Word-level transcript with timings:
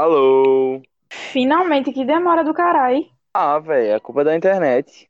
Alô? 0.00 0.80
Finalmente, 1.10 1.92
que 1.92 2.06
demora 2.06 2.42
do 2.42 2.54
caralho. 2.54 3.04
Ah, 3.34 3.58
velho, 3.58 3.96
é 3.96 4.00
culpa 4.00 4.24
da 4.24 4.34
internet. 4.34 5.06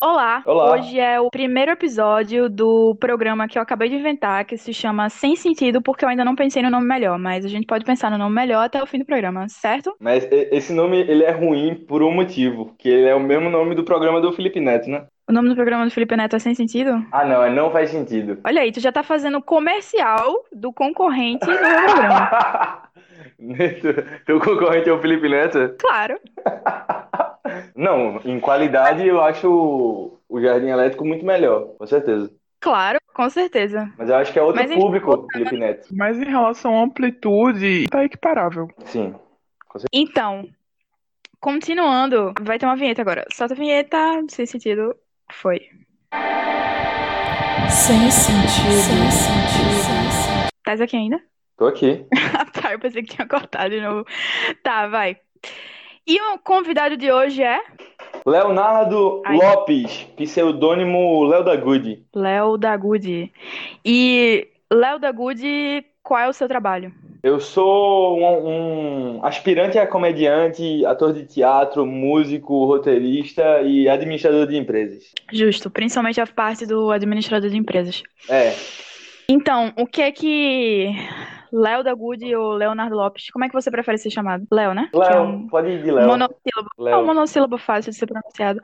Olá, 0.00 0.42
Olá. 0.46 0.72
hoje 0.72 0.98
é 0.98 1.20
o 1.20 1.28
primeiro 1.28 1.72
episódio 1.72 2.48
do 2.48 2.96
programa 2.98 3.46
que 3.46 3.58
eu 3.58 3.62
acabei 3.62 3.90
de 3.90 3.96
inventar, 3.96 4.46
que 4.46 4.56
se 4.56 4.72
chama 4.72 5.10
Sem 5.10 5.36
Sentido, 5.36 5.82
porque 5.82 6.02
eu 6.02 6.08
ainda 6.08 6.24
não 6.24 6.34
pensei 6.34 6.62
no 6.62 6.70
nome 6.70 6.86
melhor, 6.86 7.18
mas 7.18 7.44
a 7.44 7.48
gente 7.48 7.66
pode 7.66 7.84
pensar 7.84 8.10
no 8.10 8.16
nome 8.16 8.34
melhor 8.34 8.64
até 8.64 8.82
o 8.82 8.86
fim 8.86 8.98
do 8.98 9.04
programa, 9.04 9.46
certo? 9.50 9.94
Mas 10.00 10.26
esse 10.30 10.72
nome, 10.72 10.98
ele 10.98 11.24
é 11.24 11.32
ruim 11.32 11.74
por 11.74 12.02
um 12.02 12.10
motivo, 12.10 12.74
que 12.78 12.88
ele 12.88 13.06
é 13.06 13.14
o 13.14 13.20
mesmo 13.20 13.50
nome 13.50 13.74
do 13.74 13.84
programa 13.84 14.18
do 14.18 14.32
Felipe 14.32 14.60
Neto, 14.60 14.88
né? 14.88 15.04
O 15.30 15.32
nome 15.32 15.48
do 15.48 15.54
programa 15.54 15.84
do 15.84 15.92
Felipe 15.92 16.16
Neto 16.16 16.34
é 16.34 16.38
Sem 16.40 16.56
Sentido? 16.56 17.06
Ah, 17.12 17.24
não, 17.24 17.44
é 17.44 17.48
não 17.48 17.70
faz 17.70 17.90
sentido. 17.90 18.38
Olha 18.44 18.62
aí, 18.62 18.72
tu 18.72 18.80
já 18.80 18.90
tá 18.90 19.04
fazendo 19.04 19.40
comercial 19.40 20.44
do 20.52 20.72
concorrente 20.72 21.46
do 21.46 21.52
meu 21.52 21.60
programa. 21.60 22.82
Neto, 23.38 23.88
Teu 24.26 24.40
concorrente 24.40 24.88
é 24.88 24.92
o 24.92 25.00
Felipe 25.00 25.28
Neto? 25.28 25.76
Claro. 25.78 26.18
Não, 27.76 28.20
em 28.24 28.40
qualidade 28.40 29.06
eu 29.06 29.20
acho 29.22 29.48
o- 29.48 30.18
o 30.28 30.40
Jardim 30.40 30.66
Elétrico 30.66 31.04
muito 31.04 31.24
melhor, 31.24 31.76
com 31.78 31.86
certeza. 31.86 32.28
Claro, 32.60 32.98
com 33.14 33.30
certeza. 33.30 33.88
Mas 33.96 34.08
eu 34.10 34.16
acho 34.16 34.32
que 34.32 34.38
é 34.38 34.42
outro 34.42 34.60
Mas 34.60 34.74
público, 34.74 35.28
Felipe 35.32 35.56
Neto. 35.56 35.88
Mas 35.92 36.18
em 36.18 36.24
relação 36.28 36.76
à 36.76 36.82
amplitude, 36.82 37.86
tá 37.88 38.04
equiparável. 38.04 38.66
Sim. 38.84 39.14
Então, 39.92 40.44
continuando, 41.40 42.34
vai 42.40 42.58
ter 42.58 42.66
uma 42.66 42.74
vinheta 42.76 43.00
agora. 43.00 43.24
Solta 43.32 43.54
a 43.54 43.56
vinheta, 43.56 43.96
sem 44.28 44.44
sentido, 44.44 44.94
foi. 45.32 45.60
Sem 47.68 48.10
sentido. 48.10 48.72
Sem 48.72 49.10
sentido. 49.10 50.50
Tás 50.64 50.80
aqui 50.80 50.96
ainda? 50.96 51.20
Tô 51.56 51.66
aqui. 51.66 52.04
Ah, 52.32 52.44
tá, 52.46 52.72
eu 52.72 52.78
pensei 52.78 53.02
que 53.02 53.14
tinha 53.14 53.28
cortado 53.28 53.70
de 53.70 53.80
novo. 53.80 54.06
Tá, 54.62 54.86
vai. 54.86 55.16
E 56.06 56.20
o 56.20 56.38
convidado 56.38 56.96
de 56.96 57.12
hoje 57.12 57.42
é 57.42 57.60
Leonardo 58.26 59.22
Ai. 59.26 59.36
Lopes, 59.36 60.04
pseudônimo 60.16 61.24
Léo 61.24 61.44
da 61.44 61.56
Good. 61.56 62.06
Léo 62.14 62.56
Dagude. 62.56 63.32
E 63.84 64.48
Léo 64.72 64.98
Dagude, 64.98 65.84
qual 66.02 66.20
é 66.20 66.28
o 66.28 66.32
seu 66.32 66.48
trabalho? 66.48 66.92
Eu 67.22 67.38
sou 67.38 68.18
um, 68.18 69.18
um 69.18 69.24
aspirante 69.24 69.78
a 69.78 69.86
comediante, 69.86 70.84
ator 70.86 71.12
de 71.12 71.26
teatro, 71.26 71.84
músico, 71.84 72.64
roteirista 72.64 73.60
e 73.62 73.88
administrador 73.88 74.46
de 74.46 74.56
empresas. 74.56 75.12
Justo, 75.32 75.70
principalmente 75.70 76.20
a 76.20 76.26
parte 76.26 76.64
do 76.66 76.90
administrador 76.90 77.50
de 77.50 77.56
empresas. 77.58 78.02
É, 78.28 78.54
Então, 79.28 79.72
o 79.76 79.86
que 79.86 80.00
é 80.02 80.10
que 80.10 80.88
Léo 81.52 81.84
Dagude 81.84 82.34
ou 82.34 82.52
Leonardo 82.54 82.96
Lopes, 82.96 83.30
como 83.30 83.44
é 83.44 83.48
que 83.48 83.54
você 83.54 83.70
prefere 83.70 83.98
ser 83.98 84.10
chamado? 84.10 84.44
Léo, 84.50 84.72
né? 84.72 84.88
Que 84.90 84.96
é 84.96 85.10
Léo, 85.10 85.22
um 85.22 85.46
pode 85.48 85.68
ir 85.68 85.82
de 85.82 85.90
Léo. 85.90 86.06
monossílabo. 86.06 86.68
É 86.78 86.80
um 86.80 86.84
Léo. 86.84 87.06
monossílabo 87.06 87.58
fácil 87.58 87.90
de 87.92 87.98
ser 87.98 88.06
pronunciado. 88.06 88.60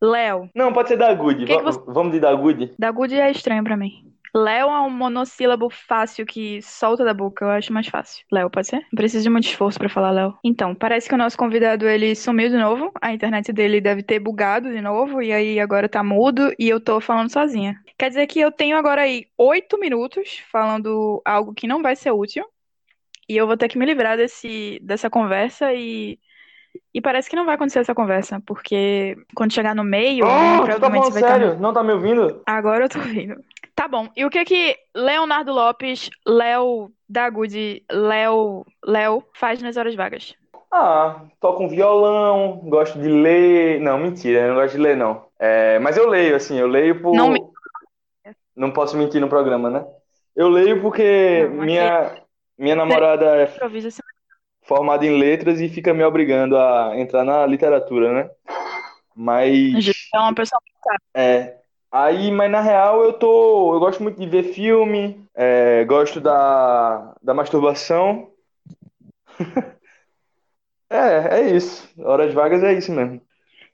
Léo. 0.00 0.48
Não, 0.54 0.72
pode 0.72 0.88
ser 0.88 0.96
da 0.96 1.12
Good. 1.12 1.44
Que 1.44 1.56
que 1.56 1.62
Va- 1.62 1.72
você- 1.72 1.80
Vamos 1.86 2.12
de 2.12 2.20
da 2.20 2.32
Good? 2.34 2.72
Dagude 2.78 3.16
é 3.16 3.30
estranho 3.30 3.62
pra 3.64 3.76
mim. 3.76 3.90
Léo 4.34 4.68
é 4.68 4.80
um 4.80 4.90
monossílabo 4.90 5.70
fácil 5.70 6.26
que 6.26 6.60
solta 6.62 7.04
da 7.04 7.14
boca, 7.14 7.44
eu 7.44 7.50
acho 7.50 7.72
mais 7.72 7.86
fácil. 7.86 8.24
Léo, 8.30 8.50
pode 8.50 8.68
ser? 8.68 8.80
Não 8.80 8.96
precisa 8.96 9.22
de 9.22 9.30
muito 9.30 9.46
esforço 9.48 9.78
pra 9.78 9.88
falar 9.88 10.10
Léo. 10.10 10.34
Então, 10.44 10.74
parece 10.74 11.08
que 11.08 11.14
o 11.14 11.18
nosso 11.18 11.36
convidado 11.36 11.86
ele 11.88 12.14
sumiu 12.14 12.48
de 12.48 12.56
novo. 12.56 12.92
A 13.00 13.12
internet 13.12 13.52
dele 13.52 13.80
deve 13.80 14.02
ter 14.02 14.18
bugado 14.18 14.70
de 14.70 14.80
novo 14.80 15.22
e 15.22 15.32
aí 15.32 15.58
agora 15.60 15.88
tá 15.88 16.02
mudo 16.02 16.52
e 16.58 16.68
eu 16.68 16.80
tô 16.80 17.00
falando 17.00 17.30
sozinha. 17.30 17.76
Quer 17.98 18.08
dizer 18.10 18.26
que 18.26 18.40
eu 18.40 18.52
tenho 18.52 18.76
agora 18.76 19.02
aí 19.02 19.26
oito 19.36 19.78
minutos 19.78 20.42
falando 20.50 21.20
algo 21.24 21.54
que 21.54 21.66
não 21.66 21.82
vai 21.82 21.96
ser 21.96 22.10
útil 22.10 22.44
e 23.28 23.36
eu 23.36 23.46
vou 23.46 23.56
ter 23.56 23.68
que 23.68 23.78
me 23.78 23.84
livrar 23.84 24.16
desse 24.16 24.78
dessa 24.82 25.10
conversa 25.10 25.72
e 25.74 26.18
e 26.94 27.00
parece 27.00 27.28
que 27.28 27.36
não 27.36 27.44
vai 27.44 27.54
acontecer 27.54 27.80
essa 27.80 27.94
conversa, 27.94 28.40
porque 28.46 29.16
quando 29.34 29.52
chegar 29.52 29.74
no 29.74 29.84
meio, 29.84 30.24
Oh, 30.24 30.28
tá 30.28 30.64
provavelmente 30.64 30.80
falando 30.80 31.12
vai 31.12 31.22
estar 31.22 31.38
sério? 31.38 31.60
Não 31.60 31.72
tá 31.72 31.82
me 31.82 31.92
ouvindo? 31.92 32.42
Agora 32.46 32.84
eu 32.84 32.88
tô 32.88 32.98
ouvindo. 32.98 33.36
Tá 33.78 33.86
bom. 33.86 34.08
E 34.16 34.24
o 34.24 34.28
que 34.30 34.44
que 34.44 34.76
Leonardo 34.92 35.52
Lopes, 35.52 36.10
Léo 36.26 36.90
Dagude, 37.08 37.84
Léo, 37.88 38.66
Léo 38.84 39.22
faz 39.32 39.62
nas 39.62 39.76
horas 39.76 39.94
vagas? 39.94 40.34
Ah, 40.68 41.22
toco 41.38 41.62
um 41.62 41.68
violão, 41.68 42.56
gosto 42.64 42.98
de 42.98 43.06
ler. 43.08 43.80
Não, 43.80 43.96
mentira, 43.96 44.40
eu 44.40 44.48
não 44.48 44.54
gosto 44.56 44.74
de 44.74 44.82
ler, 44.82 44.96
não. 44.96 45.28
É, 45.38 45.78
mas 45.78 45.96
eu 45.96 46.08
leio, 46.08 46.34
assim, 46.34 46.58
eu 46.58 46.66
leio 46.66 47.00
por. 47.00 47.14
Não 47.14 47.28
me- 47.28 47.40
Não 48.56 48.72
posso 48.72 48.96
mentir 48.96 49.20
no 49.20 49.28
programa, 49.28 49.70
né? 49.70 49.86
Eu 50.34 50.48
leio 50.48 50.82
porque 50.82 51.46
Não, 51.48 51.64
minha, 51.64 52.16
minha 52.58 52.74
namorada 52.74 53.26
é 53.42 53.46
formada 54.62 55.06
em 55.06 55.16
letras 55.16 55.60
e 55.60 55.68
fica 55.68 55.94
me 55.94 56.02
obrigando 56.02 56.56
a 56.58 56.98
entrar 56.98 57.22
na 57.22 57.46
literatura, 57.46 58.12
né? 58.12 58.30
Mas 59.14 59.86
É 60.12 60.18
uma 60.18 60.34
pessoa. 60.34 60.60
é, 61.14 61.58
aí, 61.90 62.30
mas 62.30 62.50
na 62.50 62.60
real 62.60 63.02
eu 63.02 63.12
tô, 63.12 63.74
eu 63.74 63.80
gosto 63.80 64.02
muito 64.02 64.20
de 64.20 64.26
ver 64.26 64.52
filme, 64.54 65.24
é, 65.34 65.84
gosto 65.84 66.20
da, 66.20 67.14
da 67.22 67.34
masturbação. 67.34 68.30
É, 70.90 71.40
é 71.40 71.50
isso. 71.50 71.86
Horas 71.98 72.32
vagas 72.32 72.62
é 72.62 72.72
isso 72.72 72.90
mesmo. 72.90 73.20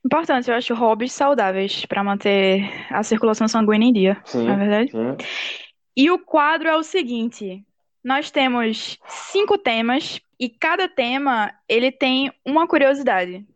Importante, 0.04 0.50
eu 0.50 0.56
acho 0.56 0.74
hobbies 0.74 1.12
saudáveis 1.12 1.86
pra 1.86 2.04
manter 2.04 2.68
a 2.90 3.02
circulação 3.02 3.46
sanguínea 3.48 3.88
em 3.88 3.92
dia, 3.92 4.22
Sim, 4.24 4.46
não 4.46 4.54
é 4.54 4.56
verdade? 4.56 4.90
sim. 4.90 5.16
E 5.96 6.10
o 6.10 6.18
quadro 6.18 6.68
é 6.68 6.76
o 6.76 6.82
seguinte: 6.82 7.64
nós 8.02 8.30
temos 8.30 8.98
cinco 9.06 9.56
temas 9.56 10.20
e 10.38 10.48
cada 10.48 10.88
tema 10.88 11.52
ele 11.68 11.90
tem 11.90 12.30
uma 12.44 12.66
curiosidade. 12.66 13.46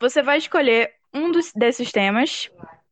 Você 0.00 0.22
vai 0.22 0.38
escolher 0.38 0.92
um 1.12 1.32
dos, 1.32 1.52
desses 1.52 1.90
temas 1.90 2.50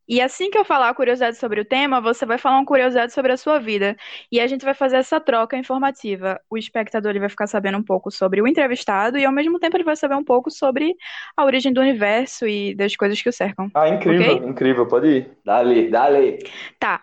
e 0.08 0.20
assim 0.22 0.50
que 0.50 0.56
eu 0.56 0.64
falar 0.64 0.88
a 0.88 0.94
curiosidade 0.94 1.36
sobre 1.36 1.60
o 1.60 1.64
tema, 1.64 2.00
você 2.00 2.24
vai 2.24 2.38
falar 2.38 2.56
uma 2.56 2.64
curiosidade 2.64 3.12
sobre 3.12 3.32
a 3.32 3.36
sua 3.36 3.58
vida 3.58 3.94
e 4.32 4.40
a 4.40 4.46
gente 4.46 4.64
vai 4.64 4.72
fazer 4.72 4.96
essa 4.96 5.20
troca 5.20 5.56
informativa. 5.56 6.40
O 6.48 6.56
espectador 6.56 7.10
ele 7.10 7.20
vai 7.20 7.28
ficar 7.28 7.46
sabendo 7.46 7.76
um 7.76 7.82
pouco 7.82 8.10
sobre 8.10 8.40
o 8.40 8.48
entrevistado 8.48 9.18
e 9.18 9.26
ao 9.26 9.32
mesmo 9.32 9.58
tempo 9.58 9.76
ele 9.76 9.84
vai 9.84 9.96
saber 9.96 10.14
um 10.14 10.24
pouco 10.24 10.50
sobre 10.50 10.94
a 11.36 11.44
origem 11.44 11.72
do 11.72 11.80
universo 11.82 12.48
e 12.48 12.74
das 12.74 12.96
coisas 12.96 13.20
que 13.20 13.28
o 13.28 13.32
cercam. 13.32 13.70
Ah, 13.74 13.88
incrível, 13.88 14.36
Ok? 14.36 14.48
incrível, 14.48 14.86
pode 14.86 15.08
ir. 15.08 15.30
Dale, 15.44 15.90
dale. 15.90 16.38
Tá. 16.78 17.02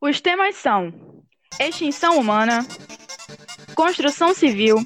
Os 0.00 0.20
temas 0.20 0.56
são 0.56 0.92
extinção 1.60 2.18
humana, 2.18 2.66
construção 3.76 4.34
civil, 4.34 4.76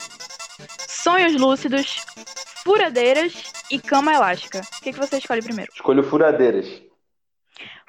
sonhos 0.87 1.35
lúcidos, 1.35 1.97
furadeiras 2.63 3.53
e 3.71 3.79
cama 3.79 4.13
elástica. 4.15 4.61
O 4.61 4.83
que, 4.83 4.93
que 4.93 4.99
você 4.99 5.17
escolhe 5.17 5.43
primeiro? 5.43 5.73
Escolho 5.75 6.03
furadeiras. 6.03 6.83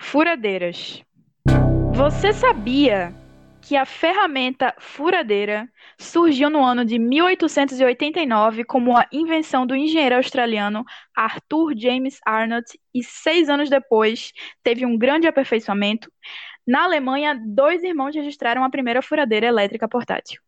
Furadeiras. 0.04 1.02
Você 1.94 2.34
sabia 2.34 3.16
que 3.62 3.76
a 3.76 3.86
ferramenta 3.86 4.76
furadeira 4.78 5.68
surgiu 5.98 6.50
no 6.50 6.64
ano 6.64 6.86
de 6.86 7.00
1889 7.00 8.64
como 8.66 8.96
a 8.96 9.08
invenção 9.12 9.66
do 9.66 9.76
engenheiro 9.76 10.16
australiano 10.16 10.84
Arthur 11.16 11.74
James 11.76 12.20
Arnott 12.26 12.78
e 12.94 13.02
seis 13.02 13.50
anos 13.50 13.70
depois 13.70 14.34
teve 14.62 14.86
um 14.86 14.98
grande 14.98 15.26
aperfeiçoamento? 15.26 16.12
Na 16.68 16.84
Alemanha, 16.84 17.40
dois 17.44 17.82
irmãos 17.82 18.14
registraram 18.14 18.64
a 18.64 18.70
primeira 18.70 19.02
furadeira 19.02 19.48
elétrica 19.48 19.88
portátil. 19.88 20.40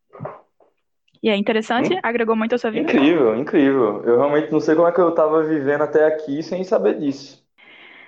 E 1.23 1.29
é 1.29 1.35
interessante? 1.35 1.97
Agregou 2.03 2.35
muito 2.35 2.53
à 2.53 2.57
sua 2.57 2.69
vida? 2.69 2.91
Incrível, 2.91 3.35
incrível. 3.35 4.03
Eu 4.03 4.17
realmente 4.17 4.51
não 4.51 4.59
sei 4.59 4.75
como 4.75 4.87
é 4.87 4.91
que 4.91 5.01
eu 5.01 5.11
tava 5.11 5.43
vivendo 5.43 5.81
até 5.81 6.05
aqui 6.05 6.43
sem 6.43 6.63
saber 6.63 6.99
disso. 6.99 7.44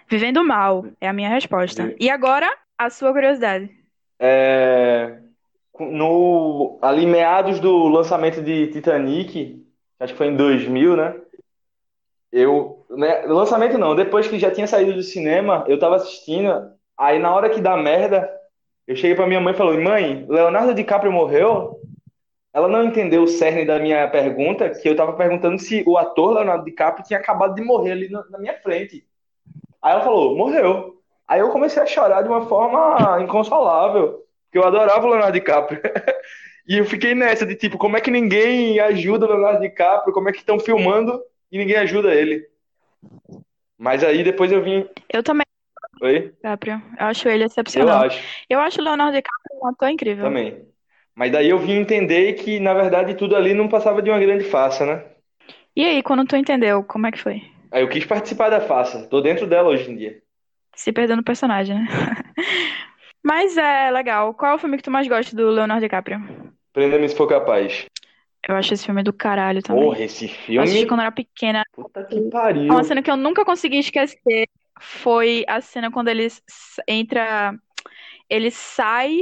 Vivendo 0.09 0.43
mal 0.43 0.85
é 1.01 1.07
a 1.07 1.13
minha 1.13 1.29
resposta. 1.29 1.93
E 1.99 2.09
agora, 2.09 2.47
a 2.77 2.89
sua 2.89 3.11
curiosidade. 3.11 3.69
É, 4.19 5.19
no, 5.79 6.79
ali 6.81 7.05
meados 7.05 7.59
do 7.59 7.87
lançamento 7.87 8.41
de 8.41 8.67
Titanic, 8.67 9.63
acho 9.99 10.13
que 10.13 10.17
foi 10.17 10.27
em 10.27 10.35
2000, 10.35 10.95
né? 10.95 11.15
Eu, 12.31 12.85
né, 12.89 13.25
lançamento 13.25 13.77
não, 13.77 13.95
depois 13.95 14.27
que 14.27 14.39
já 14.39 14.51
tinha 14.51 14.67
saído 14.67 14.93
do 14.93 15.03
cinema, 15.03 15.65
eu 15.67 15.79
tava 15.79 15.95
assistindo, 15.95 16.71
aí 16.97 17.19
na 17.19 17.33
hora 17.33 17.49
que 17.49 17.61
dá 17.61 17.75
merda, 17.77 18.29
eu 18.85 18.95
cheguei 18.95 19.15
pra 19.15 19.27
minha 19.27 19.41
mãe 19.41 19.53
e 19.53 19.57
falei, 19.57 19.79
mãe, 19.79 20.25
Leonardo 20.29 20.73
DiCaprio 20.73 21.11
morreu? 21.11 21.81
Ela 22.53 22.67
não 22.67 22.83
entendeu 22.83 23.23
o 23.23 23.27
cerne 23.27 23.65
da 23.65 23.77
minha 23.77 24.07
pergunta, 24.09 24.69
que 24.69 24.87
eu 24.87 24.95
tava 24.95 25.13
perguntando 25.13 25.59
se 25.59 25.83
o 25.85 25.97
ator 25.97 26.33
Leonardo 26.33 26.65
DiCaprio 26.65 27.05
tinha 27.05 27.19
acabado 27.19 27.53
de 27.53 27.61
morrer 27.61 27.91
ali 27.91 28.09
na, 28.09 28.25
na 28.29 28.39
minha 28.39 28.57
frente. 28.61 29.05
Aí 29.81 29.93
ela 29.93 30.01
falou, 30.03 30.35
morreu. 30.35 30.95
Aí 31.27 31.39
eu 31.39 31.49
comecei 31.51 31.81
a 31.81 31.85
chorar 31.85 32.21
de 32.21 32.29
uma 32.29 32.47
forma 32.47 33.21
inconsolável, 33.21 34.23
porque 34.45 34.57
eu 34.57 34.65
adorava 34.65 35.05
o 35.05 35.09
Leonardo 35.09 35.33
DiCaprio. 35.33 35.81
E 36.69 36.79
eu 36.79 36.83
fiquei 36.85 37.15
nessa 37.15 37.45
de 37.45 37.55
tipo, 37.55 37.77
como 37.77 37.95
é 37.95 38.01
que 38.01 38.11
ninguém 38.11 38.77
ajuda 38.81 39.25
o 39.25 39.29
Leonardo 39.29 39.61
DiCaprio? 39.61 40.13
Como 40.13 40.27
é 40.27 40.33
que 40.33 40.39
estão 40.39 40.59
filmando 40.59 41.17
e 41.49 41.57
ninguém 41.57 41.77
ajuda 41.77 42.13
ele? 42.13 42.45
Mas 43.77 44.03
aí 44.03 44.21
depois 44.21 44.51
eu 44.51 44.61
vim. 44.61 44.85
Eu 45.13 45.23
também, 45.23 45.45
Oi? 46.01 46.21
DiCaprio. 46.23 46.81
Eu 46.99 47.05
acho 47.05 47.29
ele 47.29 47.43
Eu 47.43 47.47
excepcional. 47.47 48.03
acho, 48.03 48.21
Eu 48.49 48.59
acho 48.59 48.81
o 48.81 48.83
Leonardo 48.83 49.13
DiCaprio 49.15 49.59
um 49.63 49.67
ator 49.67 49.89
incrível. 49.89 50.25
também. 50.25 50.67
Mas 51.15 51.31
daí 51.31 51.49
eu 51.49 51.57
vim 51.57 51.71
entender 51.79 52.33
que, 52.33 52.59
na 52.59 52.73
verdade, 52.73 53.15
tudo 53.15 53.35
ali 53.35 53.53
não 53.53 53.69
passava 53.69 54.01
de 54.01 54.09
uma 54.09 54.19
grande 54.19 54.43
farsa, 54.43 54.85
né? 54.85 55.05
E 55.75 55.85
aí, 55.85 56.03
quando 56.03 56.25
tu 56.25 56.35
entendeu, 56.35 56.83
como 56.83 57.07
é 57.07 57.11
que 57.11 57.19
foi? 57.19 57.41
Aí 57.71 57.81
eu 57.81 57.89
quis 57.89 58.05
participar 58.05 58.49
da 58.49 58.61
farsa. 58.61 59.07
Tô 59.07 59.21
dentro 59.21 59.47
dela 59.47 59.69
hoje 59.69 59.91
em 59.91 59.95
dia. 59.95 60.21
Se 60.75 60.91
perdendo 60.91 61.17
no 61.17 61.23
personagem, 61.23 61.75
né? 61.75 61.87
Mas 63.23 63.57
é 63.57 63.91
legal. 63.91 64.33
Qual 64.33 64.51
é 64.51 64.55
o 64.55 64.59
filme 64.59 64.77
que 64.77 64.83
tu 64.83 64.91
mais 64.91 65.07
gosta 65.07 65.35
do 65.35 65.49
Leonardo 65.49 65.81
DiCaprio? 65.81 66.21
Prenda-me 66.71 67.09
se 67.09 67.15
for 67.15 67.27
capaz. 67.27 67.85
Eu 68.47 68.55
acho 68.55 68.73
esse 68.73 68.85
filme 68.85 69.03
do 69.03 69.11
caralho 69.11 69.61
também. 69.61 69.83
Porra, 69.83 70.03
esse 70.03 70.25
Eu 70.47 70.61
assisti 70.61 70.77
filme. 70.79 70.87
quando 70.87 71.01
era 71.01 71.11
pequena. 71.11 71.63
Puta 71.73 72.03
que 72.05 72.21
pariu. 72.29 72.71
Uma 72.71 72.83
cena 72.83 73.01
que 73.01 73.11
eu 73.11 73.17
nunca 73.17 73.43
consegui 73.43 73.79
esquecer 73.79 74.47
foi 74.79 75.43
a 75.47 75.59
cena 75.59 75.91
quando 75.91 76.07
ele 76.07 76.27
entra. 76.87 77.53
Ele 78.29 78.51
sai 78.51 79.19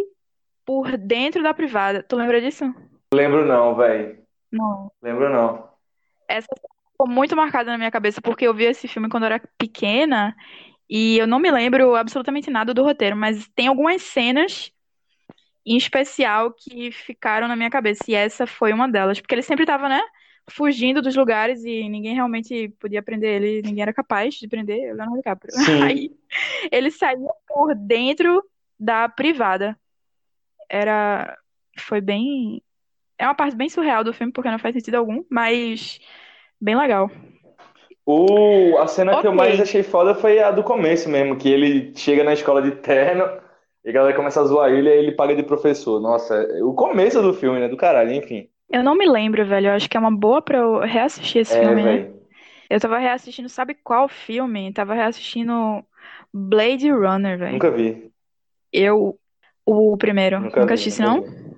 por 0.65 0.97
dentro 0.97 1.41
da 1.41 1.53
privada. 1.53 2.03
Tu 2.03 2.15
lembra 2.15 2.39
disso? 2.41 2.65
Lembro 3.13 3.45
não, 3.45 3.75
velho. 3.75 4.19
Não. 4.51 4.91
Lembro 5.01 5.31
não. 5.31 5.69
Essa 6.27 6.47
cena 6.59 6.74
ficou 6.95 7.07
muito 7.07 7.35
marcada 7.35 7.69
na 7.69 7.77
minha 7.77 7.91
cabeça 7.91 8.21
porque 8.21 8.47
eu 8.47 8.53
vi 8.53 8.63
esse 8.63 8.87
filme 8.87 9.09
quando 9.09 9.23
eu 9.23 9.27
era 9.27 9.41
pequena 9.57 10.33
e 10.89 11.17
eu 11.17 11.27
não 11.27 11.39
me 11.39 11.51
lembro 11.51 11.95
absolutamente 11.95 12.49
nada 12.49 12.73
do 12.73 12.83
roteiro, 12.83 13.17
mas 13.17 13.47
tem 13.49 13.67
algumas 13.67 14.01
cenas 14.01 14.71
em 15.65 15.75
especial 15.75 16.53
que 16.53 16.91
ficaram 16.91 17.47
na 17.47 17.55
minha 17.55 17.69
cabeça 17.69 18.03
e 18.07 18.13
essa 18.13 18.47
foi 18.47 18.71
uma 18.71 18.87
delas, 18.87 19.19
porque 19.19 19.35
ele 19.35 19.41
sempre 19.41 19.65
tava, 19.65 19.89
né, 19.89 20.01
fugindo 20.47 21.01
dos 21.01 21.15
lugares 21.15 21.65
e 21.65 21.89
ninguém 21.89 22.13
realmente 22.13 22.69
podia 22.79 23.03
prender 23.03 23.41
ele, 23.41 23.61
ninguém 23.63 23.81
era 23.81 23.93
capaz 23.93 24.35
de 24.35 24.47
prender 24.47 24.93
o 24.93 24.95
Leonardo 24.95 25.15
DiCaprio. 25.15 25.53
Sim. 25.53 25.81
Aí 25.83 26.11
ele 26.71 26.91
saía 26.91 27.29
por 27.47 27.75
dentro 27.75 28.43
da 28.79 29.09
privada. 29.09 29.77
Era 30.69 31.37
foi 31.77 31.99
bem 31.99 32.61
é 33.17 33.25
uma 33.25 33.35
parte 33.35 33.55
bem 33.55 33.69
surreal 33.69 34.03
do 34.03 34.13
filme 34.13 34.31
porque 34.31 34.49
não 34.49 34.59
faz 34.59 34.75
sentido 34.75 34.95
algum, 34.95 35.23
mas 35.29 35.99
bem 36.65 36.75
legal. 36.75 37.09
O, 38.05 38.77
a 38.77 38.87
cena 38.87 39.15
que 39.15 39.25
eu 39.25 39.33
mais 39.33 39.59
achei 39.59 39.81
foda 39.83 40.13
foi 40.13 40.39
a 40.39 40.51
do 40.51 40.63
começo 40.63 41.09
mesmo, 41.09 41.37
que 41.37 41.49
ele 41.49 41.93
chega 41.95 42.23
na 42.23 42.33
escola 42.33 42.61
de 42.61 42.71
terno 42.71 43.23
e 43.83 43.89
a 43.89 43.91
galera 43.93 44.15
começa 44.15 44.41
a 44.41 44.45
zoar 44.45 44.71
ele 44.71 44.89
e 44.89 44.91
aí 44.91 44.99
ele 44.99 45.11
paga 45.13 45.35
de 45.35 45.43
professor. 45.43 45.99
Nossa, 45.99 46.35
o 46.63 46.73
começo 46.73 47.21
do 47.21 47.33
filme, 47.33 47.59
né? 47.59 47.67
Do 47.67 47.77
caralho, 47.77 48.11
enfim. 48.13 48.49
Eu 48.69 48.83
não 48.83 48.95
me 48.95 49.07
lembro, 49.07 49.45
velho. 49.45 49.67
Eu 49.67 49.73
acho 49.73 49.89
que 49.89 49.97
é 49.97 49.99
uma 49.99 50.15
boa 50.15 50.41
pra 50.41 50.57
eu 50.57 50.79
reassistir 50.79 51.41
esse 51.41 51.55
É, 51.55 51.59
filme, 51.59 51.83
né? 51.83 52.11
Eu 52.69 52.79
tava 52.79 52.97
reassistindo, 52.97 53.47
sabe 53.49 53.75
qual 53.75 54.07
filme? 54.09 54.73
Tava 54.73 54.93
reassistindo 54.93 55.85
Blade 56.33 56.89
Runner, 56.91 57.37
velho. 57.37 57.53
Nunca 57.53 57.71
vi. 57.71 58.11
Eu, 58.71 59.19
o 59.65 59.97
primeiro. 59.97 60.39
Nunca 60.39 60.59
Nunca 60.59 60.73
vi, 60.73 60.73
assisti, 60.73 61.01
nunca 61.01 61.01
não? 61.01 61.21
vi. 61.21 61.55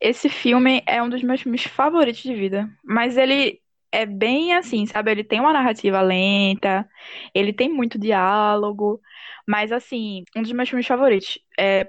Esse 0.00 0.28
filme 0.28 0.82
é 0.86 1.02
um 1.02 1.08
dos 1.08 1.22
meus 1.22 1.40
filmes 1.42 1.64
favoritos 1.64 2.22
de 2.22 2.34
vida. 2.34 2.68
Mas 2.84 3.16
ele 3.16 3.60
é 3.96 4.04
bem 4.04 4.52
assim, 4.52 4.84
sabe? 4.84 5.10
Ele 5.10 5.24
tem 5.24 5.40
uma 5.40 5.54
narrativa 5.54 6.02
lenta, 6.02 6.86
ele 7.34 7.50
tem 7.50 7.66
muito 7.72 7.98
diálogo, 7.98 9.00
mas 9.48 9.72
assim, 9.72 10.22
um 10.36 10.42
dos 10.42 10.52
meus 10.52 10.68
filmes 10.68 10.86
favoritos. 10.86 11.38
É 11.58 11.88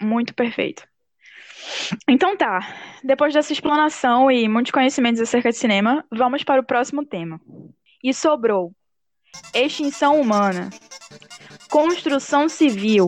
muito 0.00 0.34
perfeito. 0.34 0.86
Então 2.06 2.36
tá, 2.36 2.60
depois 3.02 3.32
dessa 3.32 3.50
explanação 3.50 4.30
e 4.30 4.46
muitos 4.46 4.72
conhecimentos 4.72 5.22
acerca 5.22 5.50
de 5.50 5.56
cinema, 5.56 6.04
vamos 6.12 6.44
para 6.44 6.60
o 6.60 6.64
próximo 6.64 7.02
tema. 7.02 7.40
E 8.04 8.12
sobrou 8.12 8.72
extinção 9.54 10.20
humana, 10.20 10.68
construção 11.70 12.46
civil, 12.46 13.06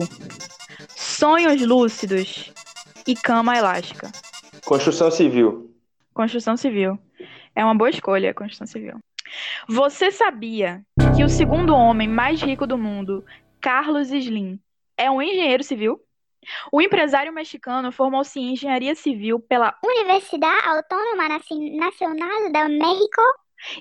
sonhos 0.89 1.61
lúcidos 1.61 2.51
e 3.05 3.15
cama 3.15 3.55
elástica. 3.55 4.11
Construção 4.65 5.11
civil. 5.11 5.71
Construção 6.11 6.57
civil. 6.57 6.99
É 7.55 7.63
uma 7.63 7.75
boa 7.75 7.89
escolha, 7.89 8.33
construção 8.33 8.67
civil. 8.67 8.97
Você 9.67 10.11
sabia 10.11 10.81
que 11.15 11.23
o 11.23 11.29
segundo 11.29 11.73
homem 11.75 12.07
mais 12.07 12.41
rico 12.41 12.65
do 12.67 12.77
mundo, 12.77 13.25
Carlos 13.59 14.11
Slim, 14.11 14.59
é 14.97 15.09
um 15.09 15.21
engenheiro 15.21 15.63
civil? 15.63 16.01
O 16.71 16.81
empresário 16.81 17.31
mexicano 17.31 17.91
formou-se 17.91 18.39
em 18.39 18.53
engenharia 18.53 18.95
civil 18.95 19.39
pela 19.39 19.77
Universidad 19.85 20.55
Autónoma 20.65 21.29
Naci- 21.29 21.75
Nacional 21.77 22.51
de 22.51 22.77
México. 22.79 23.21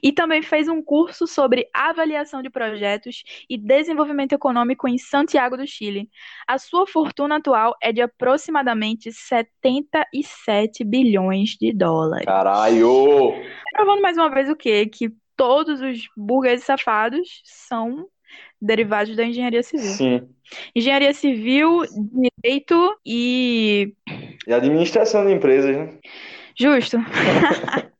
E 0.02 0.12
também 0.12 0.42
fez 0.42 0.68
um 0.68 0.82
curso 0.82 1.26
sobre 1.26 1.68
avaliação 1.72 2.42
de 2.42 2.50
projetos 2.50 3.22
e 3.48 3.56
desenvolvimento 3.56 4.32
econômico 4.32 4.88
em 4.88 4.98
Santiago 4.98 5.56
do 5.56 5.66
Chile. 5.66 6.08
A 6.46 6.58
sua 6.58 6.86
fortuna 6.86 7.36
atual 7.36 7.74
é 7.82 7.92
de 7.92 8.00
aproximadamente 8.00 9.12
77 9.12 10.84
bilhões 10.84 11.50
de 11.50 11.72
dólares. 11.72 12.26
Caralho! 12.26 13.34
Provando 13.72 14.02
mais 14.02 14.16
uma 14.16 14.30
vez 14.30 14.48
o 14.48 14.56
quê? 14.56 14.86
Que 14.86 15.10
todos 15.36 15.80
os 15.80 16.08
burgueses 16.16 16.64
safados 16.64 17.40
são 17.44 18.06
derivados 18.60 19.16
da 19.16 19.24
engenharia 19.24 19.62
civil. 19.62 19.90
Sim. 19.90 20.28
Engenharia 20.74 21.14
civil, 21.14 21.82
direito 22.42 22.96
e. 23.06 23.94
E 24.46 24.52
administração 24.52 25.24
de 25.24 25.32
empresas, 25.32 25.76
né? 25.76 25.98
Justo. 26.58 26.98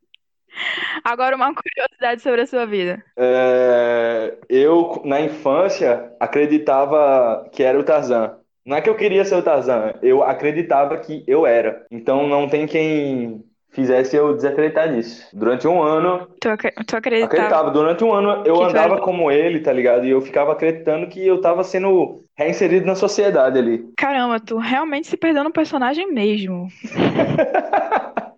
Agora 1.04 1.36
uma 1.36 1.52
curiosidade 1.54 2.22
sobre 2.22 2.42
a 2.42 2.46
sua 2.46 2.66
vida. 2.66 3.02
É, 3.16 4.36
eu, 4.48 5.00
na 5.04 5.20
infância, 5.20 6.12
acreditava 6.18 7.48
que 7.52 7.62
era 7.62 7.78
o 7.78 7.84
Tarzan. 7.84 8.36
Não 8.64 8.76
é 8.76 8.80
que 8.80 8.88
eu 8.90 8.96
queria 8.96 9.24
ser 9.24 9.36
o 9.36 9.42
Tarzan, 9.42 9.92
eu 10.02 10.22
acreditava 10.22 10.98
que 10.98 11.24
eu 11.26 11.46
era. 11.46 11.84
Então 11.90 12.26
não 12.26 12.48
tem 12.48 12.66
quem 12.66 13.44
fizesse 13.70 14.16
eu 14.16 14.34
desacreditar 14.34 14.92
disso. 14.92 15.26
Durante 15.36 15.66
um 15.66 15.82
ano, 15.82 16.26
Tu, 16.40 16.48
tu 16.86 16.96
acreditava? 16.96 17.24
acreditava. 17.26 17.70
Durante 17.70 18.04
um 18.04 18.12
ano 18.12 18.42
eu 18.46 18.56
Que 18.56 18.64
andava 18.64 18.94
era- 18.94 19.02
como 19.02 19.30
ele, 19.30 19.60
tá 19.60 19.72
ligado? 19.72 20.06
E 20.06 20.10
eu 20.10 20.20
ficava 20.20 20.52
acreditando 20.52 21.06
que 21.08 21.24
eu 21.26 21.40
tava 21.40 21.64
sendo 21.64 22.24
reinserido 22.36 22.86
na 22.86 22.94
sociedade 22.94 23.58
ali. 23.58 23.84
Caramba, 23.96 24.40
tu 24.40 24.58
realmente 24.58 25.06
se 25.08 25.16
perdeu 25.16 25.44
no 25.44 25.52
personagem 25.52 26.12
mesmo. 26.12 26.68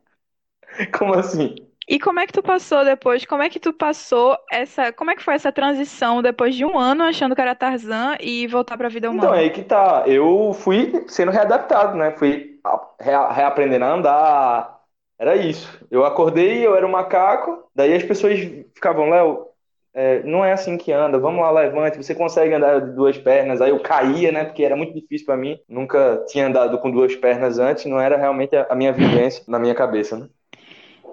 Como 0.93 1.15
assim? 1.15 1.55
E 1.89 1.99
como 2.01 2.19
é 2.21 2.27
que 2.27 2.33
tu 2.33 2.43
passou 2.43 2.85
depois? 2.85 3.25
Como 3.25 3.43
é 3.43 3.49
que 3.51 3.61
tu 3.61 3.73
passou 3.73 4.37
essa. 4.51 4.93
Como 4.93 5.11
é 5.11 5.17
que 5.17 5.23
foi 5.23 5.35
essa 5.35 5.53
transição 5.53 6.21
depois 6.23 6.55
de 6.57 6.65
um 6.65 6.79
ano 6.79 7.05
achando 7.05 7.35
que 7.35 7.41
era 7.41 7.55
Tarzan 7.55 8.17
e 8.21 8.47
voltar 8.49 8.77
pra 8.77 8.89
vida 8.89 9.11
Então, 9.11 9.11
humana? 9.11 9.35
é 9.35 9.41
aí 9.41 9.51
que 9.51 9.63
tá. 9.63 10.05
Eu 10.07 10.53
fui 10.55 11.05
sendo 11.09 11.31
readaptado, 11.31 11.97
né? 11.97 12.13
Fui 12.17 12.59
a- 12.65 12.89
rea- 13.01 13.31
reaprendendo 13.33 13.85
a 13.85 13.89
andar. 13.95 14.81
Era 15.19 15.37
isso. 15.37 15.69
Eu 15.91 16.05
acordei, 16.05 16.67
eu 16.67 16.75
era 16.75 16.87
um 16.87 16.91
macaco. 16.91 17.69
Daí 17.75 17.95
as 17.95 18.03
pessoas 18.03 18.39
ficavam, 18.75 19.11
Léo, 19.11 19.47
é, 19.95 20.23
não 20.23 20.45
é 20.45 20.53
assim 20.53 20.77
que 20.79 20.91
anda. 20.93 21.19
Vamos 21.19 21.41
lá, 21.43 21.51
levante. 21.51 21.97
Você 21.99 22.15
consegue 22.15 22.55
andar 22.55 22.81
de 22.81 22.93
duas 22.95 23.19
pernas. 23.19 23.61
Aí 23.61 23.71
eu 23.71 23.81
caía, 23.81 24.33
né? 24.33 24.45
Porque 24.45 24.65
era 24.65 24.75
muito 24.77 24.95
difícil 24.95 25.27
pra 25.27 25.37
mim. 25.37 25.61
Nunca 25.69 26.25
tinha 26.29 26.47
andado 26.47 26.79
com 26.79 26.91
duas 26.91 27.15
pernas 27.15 27.59
antes. 27.59 27.85
Não 27.87 28.01
era 28.01 28.17
realmente 28.17 28.57
a 28.57 28.67
a 28.71 28.75
minha 28.75 28.93
vivência 28.93 29.45
na 29.47 29.59
minha 29.59 29.75
cabeça, 29.75 30.17
né? 30.19 30.29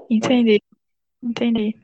Entendi. 0.09 0.61
Entendi. 1.23 1.75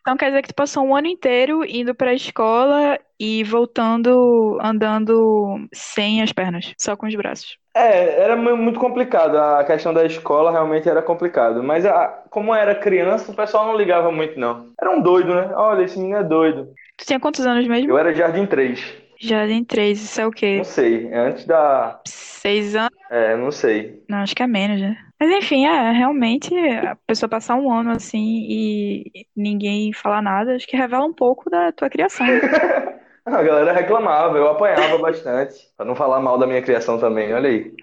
Então 0.00 0.16
quer 0.16 0.28
dizer 0.30 0.42
que 0.42 0.48
tu 0.48 0.54
passou 0.54 0.84
um 0.84 0.96
ano 0.96 1.08
inteiro 1.08 1.64
indo 1.64 1.94
pra 1.94 2.14
escola 2.14 2.98
e 3.20 3.44
voltando 3.44 4.58
andando 4.62 5.68
sem 5.74 6.22
as 6.22 6.32
pernas, 6.32 6.74
só 6.78 6.96
com 6.96 7.06
os 7.06 7.14
braços. 7.14 7.58
É, 7.74 8.22
era 8.22 8.36
mu- 8.36 8.56
muito 8.56 8.80
complicado. 8.80 9.36
A 9.36 9.64
questão 9.64 9.94
da 9.94 10.04
escola 10.04 10.50
realmente 10.50 10.88
era 10.88 11.02
complicado. 11.02 11.62
Mas 11.62 11.86
a- 11.86 12.24
como 12.30 12.54
era 12.54 12.74
criança, 12.74 13.30
o 13.30 13.36
pessoal 13.36 13.66
não 13.66 13.76
ligava 13.76 14.10
muito, 14.10 14.38
não. 14.38 14.72
Era 14.80 14.90
um 14.90 15.00
doido, 15.00 15.34
né? 15.34 15.52
Olha, 15.54 15.84
esse 15.84 15.98
menino 15.98 16.18
é 16.18 16.24
doido. 16.24 16.72
Tu 16.96 17.06
tinha 17.06 17.20
quantos 17.20 17.46
anos 17.46 17.66
mesmo? 17.68 17.90
Eu 17.90 17.98
era 17.98 18.14
Jardim 18.14 18.46
3. 18.46 18.80
Jardim 19.20 19.64
3, 19.64 20.00
isso 20.00 20.20
é 20.20 20.26
o 20.26 20.30
quê? 20.30 20.58
Não 20.58 20.64
sei. 20.64 21.08
É 21.08 21.18
antes 21.18 21.44
da. 21.44 22.00
Seis 22.06 22.76
anos? 22.76 22.96
É, 23.10 23.36
não 23.36 23.50
sei. 23.50 24.02
Não, 24.08 24.18
acho 24.18 24.34
que 24.34 24.42
é 24.42 24.46
menos, 24.46 24.80
né? 24.80 24.96
Mas 25.20 25.30
enfim, 25.30 25.66
é, 25.66 25.90
realmente 25.90 26.54
a 26.56 26.96
pessoa 27.06 27.28
passar 27.28 27.56
um 27.56 27.72
ano 27.72 27.90
assim 27.90 28.46
e 28.48 29.26
ninguém 29.36 29.92
falar 29.92 30.22
nada, 30.22 30.54
acho 30.54 30.66
que 30.66 30.76
revela 30.76 31.04
um 31.04 31.12
pouco 31.12 31.50
da 31.50 31.72
tua 31.72 31.90
criação. 31.90 32.26
A 33.26 33.42
galera 33.42 33.74
reclamava, 33.74 34.38
eu 34.38 34.48
apanhava 34.48 34.96
bastante. 34.96 35.54
Pra 35.76 35.84
não 35.84 35.94
falar 35.94 36.18
mal 36.18 36.38
da 36.38 36.46
minha 36.46 36.62
criação 36.62 36.98
também, 36.98 37.34
olha 37.34 37.50
aí. 37.50 37.74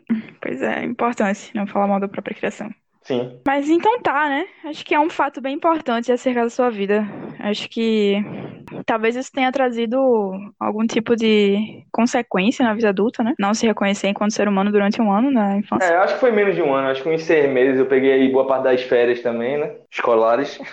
Pois 0.41 0.59
é, 0.59 0.83
importante 0.83 1.51
não 1.53 1.67
falar 1.67 1.85
mal 1.85 1.99
da 1.99 2.07
própria 2.07 2.35
criação. 2.35 2.73
Sim. 3.05 3.39
Mas 3.45 3.69
então 3.69 3.99
tá, 4.01 4.27
né? 4.27 4.47
Acho 4.65 4.83
que 4.83 4.95
é 4.95 4.99
um 4.99 5.11
fato 5.11 5.39
bem 5.39 5.53
importante 5.53 6.11
acerca 6.11 6.41
da 6.41 6.49
sua 6.49 6.71
vida. 6.71 7.07
Acho 7.39 7.69
que 7.69 8.15
talvez 8.83 9.15
isso 9.15 9.31
tenha 9.31 9.51
trazido 9.51 9.97
algum 10.59 10.87
tipo 10.87 11.15
de 11.15 11.85
consequência 11.91 12.65
na 12.65 12.73
vida 12.73 12.89
adulta, 12.89 13.23
né? 13.23 13.35
Não 13.37 13.53
se 13.53 13.67
reconhecer 13.67 14.07
enquanto 14.07 14.33
ser 14.33 14.47
humano 14.47 14.71
durante 14.71 14.99
um 14.99 15.11
ano 15.11 15.29
na 15.31 15.57
infância. 15.57 15.85
É, 15.85 15.97
acho 15.97 16.15
que 16.15 16.19
foi 16.19 16.31
menos 16.31 16.55
de 16.55 16.63
um 16.63 16.73
ano, 16.73 16.87
acho 16.87 17.03
que 17.03 17.09
uns 17.09 17.23
seis 17.23 17.47
meses. 17.47 17.79
Eu 17.79 17.85
peguei 17.85 18.11
aí 18.11 18.31
boa 18.31 18.47
parte 18.47 18.63
das 18.63 18.81
férias 18.81 19.21
também, 19.21 19.59
né? 19.59 19.75
Escolares. 19.91 20.59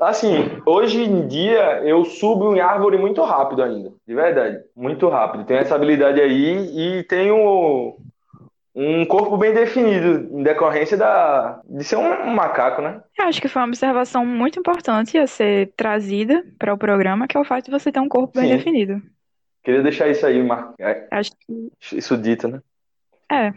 Assim, 0.00 0.62
hoje 0.64 1.02
em 1.02 1.26
dia 1.26 1.82
eu 1.84 2.04
subo 2.04 2.56
em 2.56 2.60
árvore 2.60 2.96
muito 2.96 3.22
rápido 3.22 3.62
ainda, 3.62 3.92
de 4.06 4.14
verdade, 4.14 4.56
muito 4.74 5.08
rápido. 5.08 5.44
Tenho 5.44 5.60
essa 5.60 5.74
habilidade 5.74 6.20
aí 6.20 6.98
e 6.98 7.02
tenho 7.04 7.96
um 8.80 9.04
corpo 9.04 9.36
bem 9.36 9.52
definido, 9.52 10.38
em 10.38 10.42
decorrência 10.44 10.96
da, 10.96 11.60
de 11.68 11.82
ser 11.82 11.96
um, 11.96 12.28
um 12.28 12.34
macaco, 12.34 12.80
né? 12.80 13.02
Eu 13.18 13.26
acho 13.26 13.40
que 13.40 13.48
foi 13.48 13.60
uma 13.60 13.68
observação 13.68 14.24
muito 14.24 14.60
importante 14.60 15.18
a 15.18 15.26
ser 15.26 15.72
trazida 15.76 16.44
para 16.56 16.72
o 16.72 16.78
programa, 16.78 17.26
que 17.26 17.36
é 17.36 17.40
o 17.40 17.44
fato 17.44 17.64
de 17.64 17.70
você 17.72 17.90
ter 17.90 17.98
um 17.98 18.08
corpo 18.08 18.38
bem 18.38 18.50
Sim. 18.50 18.56
definido. 18.56 19.02
Queria 19.64 19.82
deixar 19.82 20.08
isso 20.08 20.24
aí, 20.24 20.40
mar... 20.44 20.74
é, 20.78 21.08
Acho 21.10 21.32
que 21.32 21.72
isso 21.92 22.16
dito, 22.16 22.46
né? 22.46 22.60
é. 23.30 23.52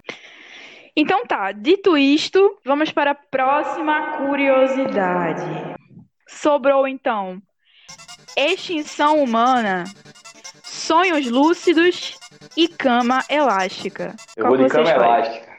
Então 0.95 1.23
tá, 1.25 1.51
dito 1.51 1.95
isto, 1.95 2.57
vamos 2.65 2.91
para 2.91 3.11
a 3.11 3.15
próxima 3.15 4.17
curiosidade. 4.17 5.43
Sobrou 6.27 6.87
então 6.87 7.39
extinção 8.35 9.21
humana, 9.21 9.83
sonhos 10.63 11.29
lúcidos 11.29 12.17
e 12.55 12.67
cama 12.67 13.25
elástica. 13.29 14.19
Eu 14.35 14.45
Qual 14.45 14.55
vou 14.55 14.57
de 14.57 14.67
cama 14.67 14.89
escolhe? 14.89 15.05
elástica. 15.05 15.51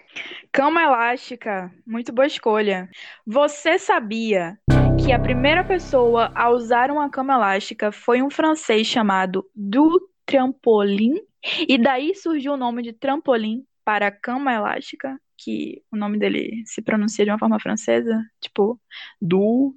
Cama 0.53 0.83
elástica, 0.83 1.73
muito 1.87 2.13
boa 2.13 2.27
escolha. 2.27 2.89
Você 3.27 3.79
sabia 3.79 4.59
que 4.97 5.13
a 5.13 5.19
primeira 5.19 5.65
pessoa 5.65 6.31
a 6.35 6.51
usar 6.51 6.91
uma 6.91 7.11
cama 7.11 7.35
elástica 7.35 7.91
foi 7.91 8.23
um 8.23 8.31
francês 8.31 8.87
chamado 8.87 9.45
Du 9.55 10.01
Trampolin? 10.27 11.15
E 11.69 11.79
daí 11.79 12.15
surgiu 12.15 12.53
o 12.53 12.57
nome 12.57 12.83
de 12.83 12.93
trampolim 12.93 13.65
para 13.85 14.11
cama 14.13 14.53
elástica, 14.53 15.19
que 15.37 15.83
o 15.91 15.97
nome 15.97 16.19
dele 16.19 16.63
se 16.67 16.81
pronuncia 16.83 17.25
de 17.25 17.31
uma 17.31 17.39
forma 17.39 17.59
francesa, 17.59 18.23
tipo. 18.41 18.81
Do 19.21 19.75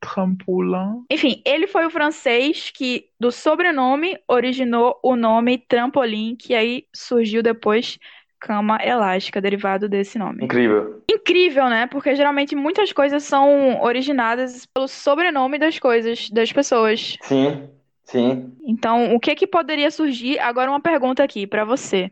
trampolim. 0.00 1.04
Enfim, 1.10 1.42
ele 1.44 1.66
foi 1.66 1.86
o 1.86 1.90
francês 1.90 2.70
que, 2.70 3.06
do 3.18 3.30
sobrenome, 3.30 4.16
originou 4.28 4.98
o 5.02 5.16
nome 5.16 5.58
trampolim, 5.58 6.36
que 6.36 6.54
aí 6.54 6.84
surgiu 6.94 7.42
depois 7.42 7.98
cama 8.40 8.78
elástica, 8.82 9.40
derivado 9.40 9.88
desse 9.88 10.18
nome. 10.18 10.44
Incrível. 10.44 11.02
Incrível, 11.10 11.68
né? 11.68 11.86
Porque 11.86 12.14
geralmente 12.14 12.54
muitas 12.54 12.92
coisas 12.92 13.24
são 13.24 13.80
originadas 13.82 14.66
pelo 14.66 14.86
sobrenome 14.86 15.58
das 15.58 15.78
coisas, 15.78 16.30
das 16.30 16.52
pessoas. 16.52 17.16
Sim, 17.22 17.68
sim. 18.04 18.52
Então, 18.64 19.14
o 19.14 19.20
que 19.20 19.34
que 19.34 19.46
poderia 19.46 19.90
surgir? 19.90 20.38
Agora 20.38 20.70
uma 20.70 20.80
pergunta 20.80 21.22
aqui 21.24 21.46
pra 21.46 21.64
você. 21.64 22.10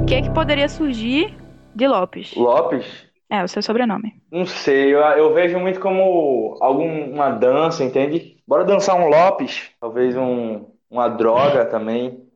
O 0.00 0.06
que 0.06 0.22
que 0.22 0.30
poderia 0.30 0.68
surgir 0.68 1.36
de 1.74 1.86
Lopes? 1.86 2.34
Lopes? 2.34 3.11
É, 3.32 3.42
o 3.42 3.48
seu 3.48 3.62
sobrenome. 3.62 4.20
Não 4.30 4.44
sei, 4.44 4.94
eu, 4.94 5.00
eu 5.00 5.32
vejo 5.32 5.58
muito 5.58 5.80
como 5.80 6.58
alguma 6.60 7.30
dança, 7.30 7.82
entende? 7.82 8.36
Bora 8.46 8.62
dançar 8.62 8.94
um 8.94 9.08
Lopes, 9.08 9.70
talvez 9.80 10.14
um, 10.14 10.66
uma 10.90 11.08
droga 11.08 11.64
também. 11.64 12.28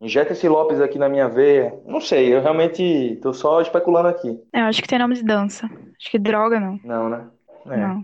Injeta 0.00 0.32
esse 0.32 0.48
Lopes 0.48 0.80
aqui 0.80 0.98
na 0.98 1.10
minha 1.10 1.28
veia. 1.28 1.78
Não 1.84 2.00
sei, 2.00 2.34
eu 2.34 2.40
realmente 2.40 3.18
tô 3.20 3.34
só 3.34 3.60
especulando 3.60 4.08
aqui. 4.08 4.40
É, 4.50 4.62
eu 4.62 4.64
acho 4.64 4.80
que 4.80 4.88
tem 4.88 4.98
nome 4.98 5.14
de 5.14 5.22
dança. 5.22 5.66
Acho 5.66 6.10
que 6.10 6.18
droga 6.18 6.58
não. 6.58 6.80
Não, 6.82 7.10
né? 7.10 7.26
É. 7.66 7.76
Não. 7.76 8.02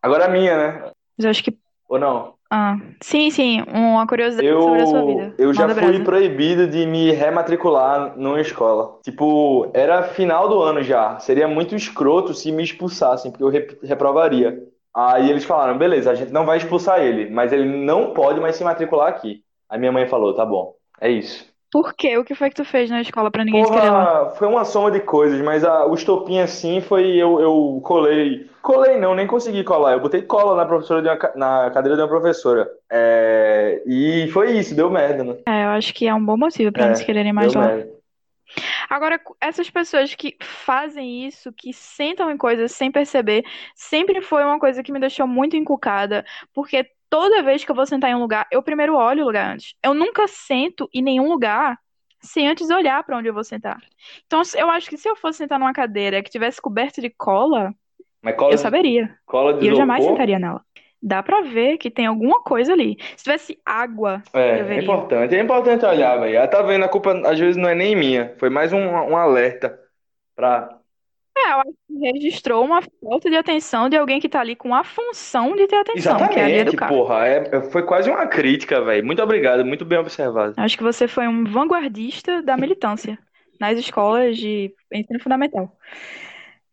Agora 0.00 0.24
a 0.24 0.28
minha, 0.28 0.56
né? 0.56 0.90
Mas 1.18 1.24
eu 1.26 1.30
acho 1.30 1.44
que. 1.44 1.54
Ou 1.86 1.98
não? 1.98 2.32
Ah, 2.50 2.76
sim, 3.02 3.30
sim. 3.30 3.62
Uma 3.68 4.06
curiosidade 4.06 4.62
sobre 4.62 4.82
a 4.82 4.86
sua 4.86 5.02
Eu, 5.02 5.04
vida. 5.04 5.34
eu 5.36 5.52
já 5.52 5.68
Manda 5.68 5.74
fui 5.74 5.98
brasa. 5.98 6.04
proibido 6.04 6.68
de 6.68 6.86
me 6.86 7.10
rematricular 7.10 8.16
numa 8.16 8.40
escola. 8.40 8.98
Tipo, 9.02 9.68
era 9.74 10.02
final 10.04 10.48
do 10.48 10.62
ano 10.62 10.80
já. 10.82 11.18
Seria 11.18 11.48
muito 11.48 11.74
escroto 11.74 12.32
se 12.32 12.52
me 12.52 12.62
expulsassem, 12.62 13.30
porque 13.32 13.42
eu 13.44 13.48
rep- 13.48 13.78
reprovaria. 13.82 14.62
Aí 14.94 15.28
eles 15.30 15.44
falaram, 15.44 15.76
beleza, 15.76 16.10
a 16.10 16.14
gente 16.14 16.32
não 16.32 16.46
vai 16.46 16.58
expulsar 16.58 17.00
ele, 17.00 17.28
mas 17.30 17.52
ele 17.52 17.64
não 17.64 18.14
pode 18.14 18.40
mais 18.40 18.56
se 18.56 18.64
matricular 18.64 19.08
aqui. 19.08 19.42
Aí 19.68 19.78
minha 19.78 19.92
mãe 19.92 20.06
falou, 20.06 20.34
tá 20.34 20.44
bom, 20.46 20.74
é 21.00 21.10
isso. 21.10 21.46
Por 21.72 21.94
quê? 21.94 22.18
O 22.18 22.24
que 22.26 22.34
foi 22.34 22.50
que 22.50 22.56
tu 22.56 22.64
fez 22.64 22.90
na 22.90 23.00
escola 23.00 23.30
pra 23.30 23.42
ninguém 23.44 23.64
te 23.64 23.70
querer 23.72 23.90
lá? 23.90 24.06
Porra, 24.10 24.30
foi 24.36 24.46
uma 24.46 24.64
soma 24.64 24.90
de 24.90 25.00
coisas, 25.00 25.40
mas 25.40 25.64
a, 25.64 25.86
o 25.86 25.94
estopim 25.94 26.38
assim 26.38 26.80
foi 26.82 27.16
eu, 27.16 27.40
eu 27.40 27.80
colei. 27.82 28.48
Colei 28.68 28.98
não, 28.98 29.14
nem 29.14 29.26
consegui 29.26 29.64
colar. 29.64 29.92
Eu 29.92 30.00
botei 30.00 30.20
cola 30.20 30.54
na 30.54 30.66
professora 30.66 31.00
uma 31.00 31.32
na 31.34 31.70
cadeira 31.70 31.96
de 31.96 32.02
uma 32.02 32.08
professora. 32.08 32.70
É, 32.92 33.82
e 33.86 34.28
foi 34.28 34.58
isso, 34.58 34.74
deu 34.74 34.90
merda, 34.90 35.24
né? 35.24 35.38
É, 35.46 35.64
eu 35.64 35.68
acho 35.70 35.94
que 35.94 36.06
é 36.06 36.12
um 36.12 36.22
bom 36.22 36.36
motivo 36.36 36.70
pra 36.70 36.84
É, 36.84 36.88
não 36.88 36.94
te 36.94 37.06
quererem 37.06 37.32
mais 37.32 37.54
lá. 37.54 37.66
merda. 37.66 37.88
Agora, 38.90 39.18
essas 39.40 39.70
pessoas 39.70 40.14
que 40.14 40.36
fazem 40.42 41.26
isso, 41.26 41.50
que 41.50 41.72
sentam 41.72 42.30
em 42.30 42.36
coisas 42.36 42.70
sem 42.72 42.92
perceber, 42.92 43.42
sempre 43.74 44.20
foi 44.20 44.44
uma 44.44 44.58
coisa 44.58 44.82
que 44.82 44.92
me 44.92 45.00
deixou 45.00 45.26
muito 45.26 45.56
encucada, 45.56 46.22
porque 46.52 46.86
toda 47.08 47.42
vez 47.42 47.64
que 47.64 47.70
eu 47.70 47.74
vou 47.74 47.86
sentar 47.86 48.10
em 48.10 48.14
um 48.14 48.20
lugar, 48.20 48.46
eu 48.52 48.62
primeiro 48.62 48.94
olho 48.94 49.22
o 49.22 49.26
lugar 49.28 49.54
antes. 49.54 49.74
Eu 49.82 49.94
nunca 49.94 50.28
sento 50.28 50.86
em 50.92 51.00
nenhum 51.00 51.30
lugar 51.30 51.78
sem 52.20 52.46
antes 52.46 52.68
olhar 52.68 53.02
pra 53.02 53.16
onde 53.16 53.28
eu 53.28 53.34
vou 53.34 53.44
sentar. 53.44 53.78
Então, 54.26 54.42
eu 54.56 54.68
acho 54.68 54.90
que 54.90 54.98
se 54.98 55.08
eu 55.08 55.16
fosse 55.16 55.38
sentar 55.38 55.58
numa 55.58 55.72
cadeira 55.72 56.22
que 56.22 56.28
tivesse 56.28 56.60
coberta 56.60 57.00
de 57.00 57.08
cola, 57.08 57.72
Mas 58.22 58.36
cola, 58.36 58.52
eu 58.54 58.58
saberia. 58.58 59.16
cola 59.26 59.54
de 59.54 59.64
E 59.64 59.68
eu 59.68 59.74
jamais 59.74 60.04
sentaria 60.04 60.38
nela. 60.38 60.64
Dá 61.00 61.22
pra 61.22 61.42
ver 61.42 61.78
que 61.78 61.90
tem 61.90 62.06
alguma 62.06 62.42
coisa 62.42 62.72
ali. 62.72 62.96
Se 63.16 63.22
tivesse 63.24 63.60
água, 63.64 64.22
É, 64.32 64.60
eu 64.60 64.64
é 64.64 64.64
veria. 64.64 64.82
importante. 64.82 65.34
É 65.34 65.40
importante 65.40 65.84
olhar, 65.84 66.18
velho. 66.18 66.36
Ela 66.36 66.48
tá 66.48 66.60
vendo, 66.62 66.84
a 66.84 66.88
culpa 66.88 67.12
às 67.28 67.38
vezes 67.38 67.56
não 67.56 67.68
é 67.68 67.74
nem 67.74 67.94
minha. 67.94 68.34
Foi 68.38 68.50
mais 68.50 68.72
um, 68.72 68.78
um 68.78 69.16
alerta 69.16 69.78
pra. 70.34 70.76
É, 71.36 71.52
eu 71.52 71.60
acho 71.60 71.72
que 71.86 71.94
registrou 72.12 72.64
uma 72.64 72.82
falta 73.00 73.30
de 73.30 73.36
atenção 73.36 73.88
de 73.88 73.96
alguém 73.96 74.20
que 74.20 74.28
tá 74.28 74.40
ali 74.40 74.56
com 74.56 74.74
a 74.74 74.82
função 74.82 75.54
de 75.54 75.66
ter 75.68 75.76
atenção, 75.76 76.16
que 76.16 76.22
é 76.40 76.50
Exatamente, 76.50 76.60
educar. 76.60 76.88
porra. 76.88 77.26
É, 77.26 77.62
foi 77.70 77.84
quase 77.84 78.10
uma 78.10 78.26
crítica, 78.26 78.80
velho. 78.82 79.04
Muito 79.06 79.22
obrigado, 79.22 79.64
muito 79.64 79.84
bem 79.84 79.98
observado. 79.98 80.54
Acho 80.56 80.76
que 80.76 80.82
você 80.82 81.06
foi 81.06 81.28
um 81.28 81.44
vanguardista 81.44 82.42
da 82.42 82.56
militância 82.56 83.18
nas 83.60 83.78
escolas 83.78 84.36
de 84.36 84.74
ensino 84.92 85.20
fundamental. 85.20 85.72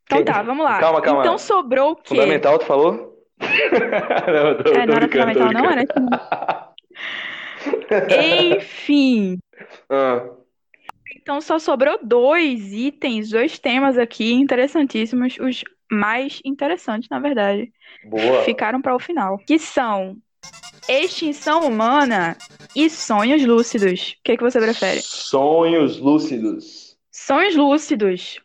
Então 0.05 0.23
tá, 0.23 0.41
vamos 0.43 0.63
lá. 0.63 0.79
Calma, 0.79 1.01
calma. 1.01 1.21
Então 1.21 1.37
sobrou 1.37 1.91
o 1.91 1.95
quê? 1.95 2.15
Fundamental, 2.15 2.59
tu 2.59 2.65
falou? 2.65 3.15
Não, 3.39 4.63
tô, 4.63 4.71
É, 4.71 4.85
não 4.85 4.95
era 4.95 5.07
fundamental, 5.07 5.51
não 5.51 5.69
era? 5.69 5.83
Enfim. 8.55 9.39
Ah, 9.89 10.21
Então 11.15 11.39
só 11.39 11.57
sobrou 11.59 11.97
dois 12.03 12.73
itens, 12.73 13.29
dois 13.29 13.57
temas 13.57 13.97
aqui 13.97 14.33
interessantíssimos, 14.33 15.37
os 15.39 15.63
mais 15.91 16.41
interessantes, 16.43 17.07
na 17.09 17.19
verdade. 17.19 17.71
boa. 18.09 18.43
Ficaram 18.43 18.81
para 18.81 18.95
o 18.95 18.99
final, 18.99 19.37
que 19.39 19.57
são 19.57 20.17
extinção 20.89 21.67
humana 21.67 22.35
e 22.75 22.89
sonhos 22.89 23.43
lúcidos. 23.45 24.15
O 24.19 24.23
que 24.23 24.37
que 24.37 24.43
você 24.43 24.59
prefere? 24.59 25.01
Sonhos 25.01 25.99
lúcidos. 25.99 26.97
Sonhos 27.11 27.55
lúcidos. 27.55 28.39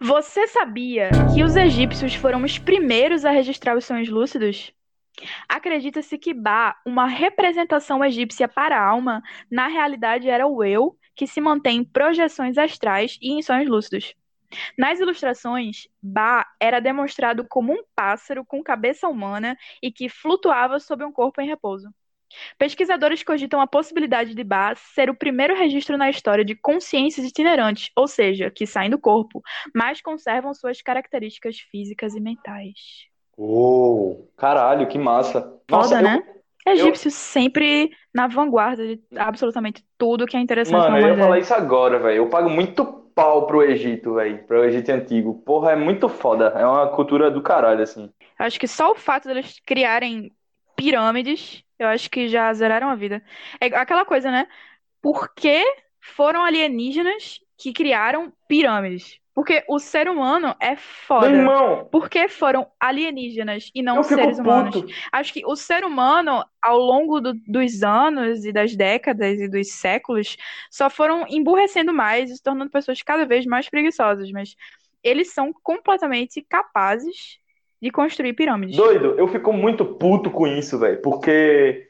Você 0.00 0.46
sabia 0.46 1.18
que 1.26 1.44
os 1.44 1.54
egípcios 1.56 2.14
foram 2.14 2.42
os 2.42 2.58
primeiros 2.58 3.24
a 3.24 3.30
registrar 3.30 3.76
os 3.76 3.84
sonhos 3.84 4.08
lúcidos? 4.08 4.72
Acredita-se 5.48 6.16
que 6.18 6.32
Ba, 6.32 6.76
uma 6.86 7.06
representação 7.06 8.04
egípcia 8.04 8.48
para 8.48 8.78
a 8.78 8.86
alma, 8.88 9.22
na 9.50 9.68
realidade 9.68 10.28
era 10.28 10.46
o 10.46 10.64
eu 10.64 10.96
que 11.14 11.26
se 11.26 11.40
mantém 11.40 11.78
em 11.78 11.84
projeções 11.84 12.56
astrais 12.56 13.18
e 13.20 13.32
em 13.32 13.42
sonhos 13.42 13.68
lúcidos. 13.68 14.14
Nas 14.78 14.98
ilustrações, 14.98 15.88
Ba 16.02 16.46
era 16.58 16.80
demonstrado 16.80 17.46
como 17.46 17.72
um 17.72 17.84
pássaro 17.94 18.44
com 18.44 18.62
cabeça 18.62 19.08
humana 19.08 19.56
e 19.82 19.92
que 19.92 20.08
flutuava 20.08 20.80
sob 20.80 21.04
um 21.04 21.12
corpo 21.12 21.40
em 21.40 21.46
repouso. 21.46 21.88
Pesquisadores 22.58 23.22
cogitam 23.22 23.60
a 23.60 23.66
possibilidade 23.66 24.34
de 24.34 24.44
Ba 24.44 24.74
ser 24.74 25.10
o 25.10 25.14
primeiro 25.14 25.54
registro 25.54 25.96
na 25.96 26.10
história 26.10 26.44
de 26.44 26.54
consciências 26.54 27.26
itinerantes, 27.26 27.90
ou 27.96 28.06
seja, 28.06 28.50
que 28.50 28.66
saem 28.66 28.90
do 28.90 28.98
corpo, 28.98 29.42
mas 29.74 30.00
conservam 30.00 30.54
suas 30.54 30.82
características 30.82 31.58
físicas 31.58 32.14
e 32.14 32.20
mentais. 32.20 33.08
Uou, 33.36 34.30
caralho, 34.36 34.86
que 34.88 34.98
massa. 34.98 35.40
Foda, 35.40 35.60
Nossa, 35.70 35.96
eu- 35.96 36.04
né? 36.04 36.22
Egípcios 36.66 37.14
sempre 37.14 37.90
na 38.14 38.26
vanguarda 38.26 38.86
de 38.86 39.00
absolutamente 39.16 39.82
tudo 39.96 40.26
que 40.26 40.36
é 40.36 40.40
interessante 40.40 40.82
Mano, 40.82 40.96
na 40.96 41.00
eu 41.00 41.08
ia 41.08 41.16
falar 41.18 41.38
isso 41.38 41.54
agora, 41.54 41.98
velho. 41.98 42.16
Eu 42.18 42.28
pago 42.28 42.50
muito 42.50 42.84
pau 43.14 43.46
pro 43.46 43.62
Egito, 43.62 44.14
velho. 44.14 44.44
Pro 44.46 44.62
Egito 44.64 44.90
antigo. 44.90 45.34
Porra, 45.42 45.72
é 45.72 45.76
muito 45.76 46.08
foda. 46.08 46.48
É 46.56 46.64
uma 46.66 46.88
cultura 46.88 47.30
do 47.30 47.42
caralho, 47.42 47.82
assim. 47.82 48.10
Eu 48.38 48.46
acho 48.46 48.60
que 48.60 48.68
só 48.68 48.90
o 48.92 48.94
fato 48.94 49.26
deles 49.26 49.60
criarem 49.64 50.30
pirâmides, 50.76 51.62
eu 51.82 51.88
acho 51.88 52.10
que 52.10 52.28
já 52.28 52.52
zeraram 52.52 52.88
a 52.90 52.94
vida. 52.94 53.22
É 53.60 53.66
aquela 53.68 54.04
coisa, 54.04 54.30
né? 54.30 54.46
Por 55.02 55.34
que 55.34 55.64
foram 56.00 56.44
alienígenas 56.44 57.40
que 57.58 57.72
criaram 57.72 58.32
pirâmides? 58.48 59.18
Porque 59.34 59.64
o 59.68 59.78
ser 59.78 60.08
humano 60.08 60.54
é 60.60 60.76
Meu 61.16 61.28
foda. 61.28 61.30
irmão, 61.30 61.88
Por 61.90 62.08
que 62.08 62.28
foram 62.28 62.70
alienígenas 62.80 63.70
e 63.74 63.82
não 63.82 64.02
eu 64.04 64.04
seres 64.04 64.38
humanos? 64.38 64.74
puto. 64.74 64.94
Acho 65.12 65.32
que 65.32 65.44
o 65.44 65.56
ser 65.56 65.84
humano, 65.84 66.44
ao 66.62 66.78
longo 66.78 67.20
do- 67.20 67.34
dos 67.46 67.82
anos 67.82 68.44
e 68.44 68.52
das 68.52 68.76
décadas 68.76 69.40
e 69.40 69.48
dos 69.48 69.72
séculos, 69.72 70.36
só 70.70 70.88
foram 70.88 71.26
emburrecendo 71.28 71.92
mais 71.92 72.30
e 72.30 72.36
se 72.36 72.42
tornando 72.42 72.70
pessoas 72.70 73.02
cada 73.02 73.26
vez 73.26 73.44
mais 73.46 73.68
preguiçosas. 73.68 74.30
Mas 74.30 74.54
eles 75.02 75.32
são 75.32 75.52
completamente 75.62 76.42
capazes 76.42 77.38
de 77.80 77.90
construir 77.90 78.32
pirâmides. 78.34 78.76
Doido, 78.76 79.14
eu 79.18 79.26
fico 79.28 79.52
muito 79.52 79.84
puto 79.84 80.30
com 80.30 80.46
isso, 80.46 80.78
velho. 80.78 81.00
Porque 81.00 81.88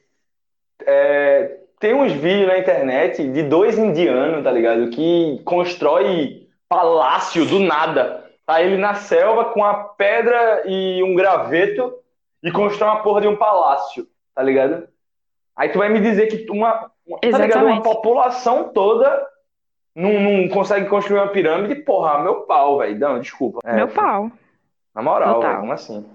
é, 0.86 1.58
tem 1.78 1.94
uns 1.94 2.12
vídeos 2.12 2.46
na 2.48 2.58
internet 2.58 3.26
de 3.26 3.42
dois 3.42 3.78
indianos, 3.78 4.44
tá 4.44 4.50
ligado? 4.52 4.90
Que 4.90 5.40
constrói 5.44 6.46
palácio 6.68 7.44
do 7.44 7.58
nada. 7.58 8.24
Tá 8.46 8.62
ele 8.62 8.76
na 8.76 8.94
selva 8.94 9.46
com 9.46 9.64
a 9.64 9.74
pedra 9.74 10.62
e 10.66 11.02
um 11.02 11.14
graveto 11.14 11.94
e 12.42 12.50
constrói 12.50 12.90
uma 12.90 13.02
porra 13.02 13.20
de 13.20 13.28
um 13.28 13.36
palácio, 13.36 14.06
tá 14.34 14.42
ligado? 14.42 14.88
Aí 15.56 15.68
tu 15.68 15.78
vai 15.78 15.88
me 15.88 16.00
dizer 16.00 16.26
que 16.26 16.50
uma, 16.50 16.90
uma- 17.06 17.18
tá 17.18 17.26
ligado? 17.26 17.64
Uma 17.64 17.72
Exatamente. 17.74 17.82
população 17.82 18.70
toda 18.72 19.26
não, 19.94 20.12
não 20.20 20.48
consegue 20.48 20.88
construir 20.88 21.18
uma 21.20 21.28
pirâmide, 21.28 21.74
porra, 21.82 22.22
meu 22.22 22.42
pau, 22.42 22.78
velho. 22.78 22.98
Não, 22.98 23.20
desculpa. 23.20 23.58
É, 23.64 23.74
Meu 23.74 23.88
pau. 23.88 24.30
Na 24.94 25.02
moral, 25.02 25.40
velho, 25.40 25.60
como 25.60 25.72
assim? 25.72 26.06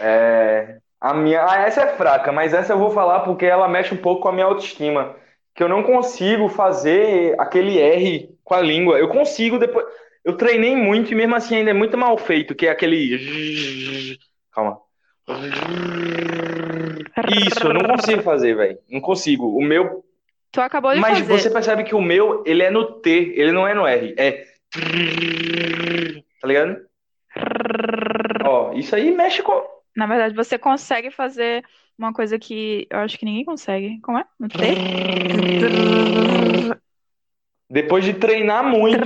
É, 0.00 0.78
a 1.00 1.12
minha, 1.12 1.44
ah, 1.46 1.58
essa 1.58 1.82
é 1.82 1.96
fraca, 1.96 2.32
mas 2.32 2.54
essa 2.54 2.72
eu 2.72 2.78
vou 2.78 2.90
falar 2.90 3.20
porque 3.20 3.44
ela 3.44 3.68
mexe 3.68 3.92
um 3.92 3.98
pouco 3.98 4.22
com 4.22 4.28
a 4.28 4.32
minha 4.32 4.46
autoestima. 4.46 5.16
Que 5.54 5.62
eu 5.62 5.68
não 5.68 5.82
consigo 5.82 6.48
fazer 6.48 7.38
aquele 7.38 7.78
R 7.78 8.28
com 8.42 8.54
a 8.54 8.60
língua. 8.60 8.98
Eu 8.98 9.08
consigo 9.08 9.58
depois. 9.58 9.86
Eu 10.24 10.36
treinei 10.36 10.74
muito 10.74 11.12
e 11.12 11.14
mesmo 11.14 11.34
assim 11.36 11.56
ainda 11.56 11.70
é 11.70 11.74
muito 11.74 11.96
mal 11.96 12.16
feito, 12.18 12.54
que 12.54 12.66
é 12.66 12.70
aquele. 12.70 14.18
Calma. 14.50 14.78
Isso, 17.46 17.66
eu 17.66 17.74
não 17.74 17.82
consigo 17.82 18.22
fazer, 18.22 18.56
velho. 18.56 18.78
Não 18.90 19.00
consigo. 19.00 19.56
O 19.56 19.62
meu. 19.62 20.04
Tu 20.50 20.60
acabou 20.60 20.92
de 20.92 21.00
Mas 21.00 21.18
fazer. 21.18 21.38
você 21.38 21.50
percebe 21.50 21.84
que 21.84 21.94
o 21.94 22.00
meu, 22.00 22.42
ele 22.46 22.62
é 22.62 22.70
no 22.70 23.00
T, 23.00 23.34
ele 23.36 23.52
não 23.52 23.66
é 23.66 23.74
no 23.74 23.86
R. 23.86 24.14
É. 24.16 24.44
Tá 26.40 26.48
ligado? 26.48 26.78
Ó, 28.44 28.72
isso 28.72 28.94
aí 28.94 29.10
mexe 29.10 29.42
com. 29.42 29.62
Na 29.96 30.06
verdade, 30.06 30.34
você 30.34 30.58
consegue 30.58 31.10
fazer 31.10 31.64
uma 31.98 32.12
coisa 32.12 32.38
que 32.38 32.86
eu 32.90 32.98
acho 32.98 33.18
que 33.18 33.24
ninguém 33.24 33.44
consegue. 33.44 34.00
Como 34.00 34.18
é? 34.18 34.24
No 34.38 34.48
T? 34.48 34.56
Depois 37.70 38.04
de 38.04 38.14
treinar 38.14 38.64
muito, 38.64 39.04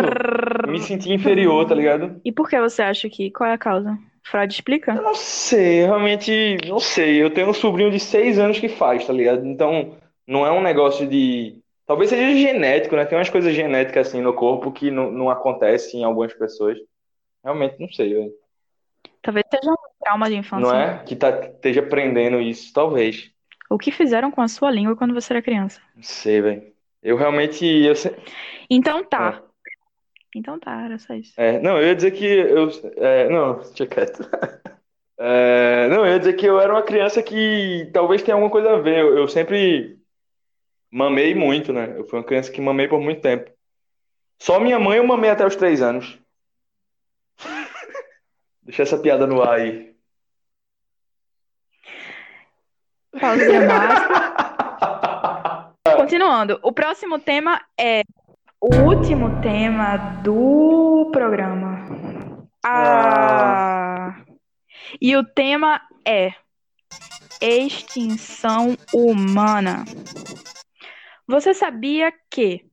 me 0.69 0.81
senti 0.81 1.13
inferior, 1.13 1.67
tá 1.67 1.75
ligado? 1.75 2.21
E 2.25 2.33
por 2.33 2.49
que 2.49 2.61
você 2.61 2.83
acha 2.83 3.09
que? 3.09 3.31
Qual 3.31 3.49
é 3.49 3.55
a 3.55 3.59
causa? 3.59 3.99
Freud 4.23 4.53
explica? 4.53 4.93
Eu 4.93 5.03
não 5.03 5.15
sei, 5.15 5.85
realmente 5.85 6.59
não 6.67 6.79
sei. 6.79 7.23
Eu 7.23 7.31
tenho 7.31 7.49
um 7.49 7.55
sobrinho 7.55 7.91
de 7.91 7.99
seis 7.99 8.39
anos 8.39 8.59
que 8.59 8.69
faz, 8.69 9.07
tá 9.07 9.13
ligado? 9.13 9.47
Então, 9.47 9.97
não 10.27 10.47
é 10.47 10.51
um 10.51 10.61
negócio 10.63 11.07
de. 11.07 11.61
Talvez 11.87 12.11
seja 12.11 12.37
genético, 12.37 12.95
né? 12.95 13.07
Tem 13.07 13.17
umas 13.17 13.31
coisas 13.31 13.55
genéticas 13.55 14.09
assim 14.09 14.21
no 14.21 14.35
corpo 14.35 14.71
que 14.71 14.91
não, 14.91 15.11
não 15.11 15.31
acontece 15.31 15.97
em 15.97 16.05
algumas 16.05 16.35
pessoas. 16.35 16.77
Realmente 17.45 17.79
não 17.81 17.91
sei, 17.93 18.15
velho. 18.15 18.33
Talvez 19.23 19.45
seja 19.51 19.71
um 19.73 19.77
trauma 20.01 20.29
de 20.29 20.37
infância. 20.37 20.67
Não 20.67 20.75
é? 20.75 21.03
Que 21.05 21.17
tá, 21.17 21.31
esteja 21.47 21.81
aprendendo 21.81 22.41
isso, 22.41 22.73
talvez. 22.73 23.31
O 23.71 23.79
que 23.79 23.91
fizeram 23.93 24.31
com 24.31 24.41
a 24.41 24.49
sua 24.49 24.71
língua 24.71 24.97
quando 24.97 25.15
você 25.15 25.33
era 25.33 25.43
criança? 25.43 25.81
Não 25.95 26.03
sei, 26.03 26.41
velho. 26.41 26.73
Eu 27.03 27.17
realmente. 27.17 27.65
Eu 27.67 27.95
se- 27.95 28.15
Então 28.71 29.05
tá. 29.05 29.43
Então 30.35 30.59
tá, 30.59 30.85
era 30.85 30.99
só 30.99 31.15
isso. 31.15 31.33
É, 31.37 31.59
não, 31.61 31.79
eu 31.79 31.89
ia 31.89 31.95
dizer 31.97 32.11
que 32.13 32.25
eu. 32.25 32.69
é, 32.97 33.29
não, 33.29 33.59
deixa 33.61 33.87
quieto. 33.87 34.21
É, 35.21 35.89
não, 35.89 36.07
eu 36.07 36.13
ia 36.13 36.19
dizer 36.21 36.35
que 36.35 36.47
eu 36.47 36.61
era 36.61 36.73
uma 36.73 36.83
criança 36.85 37.21
que 37.21 37.91
talvez 37.93 38.23
tenha 38.23 38.37
alguma 38.37 38.53
coisa 38.53 38.71
a 38.75 38.79
ver. 38.81 38.99
Eu, 39.01 39.19
eu 39.19 39.27
sempre 39.27 39.99
mamei 40.93 41.35
muito, 41.35 41.73
né? 41.73 41.93
Eu 41.97 42.05
fui 42.05 42.21
uma 42.21 42.25
criança 42.25 42.53
que 42.53 42.61
mamei 42.61 42.87
por 42.87 43.01
muito 43.01 43.21
tempo. 43.21 43.51
Só 44.41 44.61
minha 44.61 44.79
mãe 44.79 44.99
eu 44.99 45.05
mamei 45.05 45.29
até 45.29 45.45
os 45.45 45.57
três 45.57 45.83
anos. 45.83 46.17
Deixa 48.69 48.83
essa 48.83 48.99
piada 48.99 49.27
no 49.27 49.43
ar 49.43 49.61
aí. 49.61 49.97
Pausa 53.19 53.47
dramática. 53.47 54.09
Continuando, 55.97 56.61
o 56.63 56.71
próximo 56.71 57.19
tema 57.19 57.59
é 57.81 58.03
o 58.61 58.75
último 58.83 59.41
tema 59.41 59.97
do 60.23 61.09
programa. 61.11 61.89
Ah. 62.63 64.23
E 65.01 65.17
o 65.17 65.25
tema 65.25 65.81
é 66.05 66.35
extinção 67.41 68.77
humana. 68.93 69.87
Você 71.27 71.55
sabia 71.55 72.13
que 72.31 72.69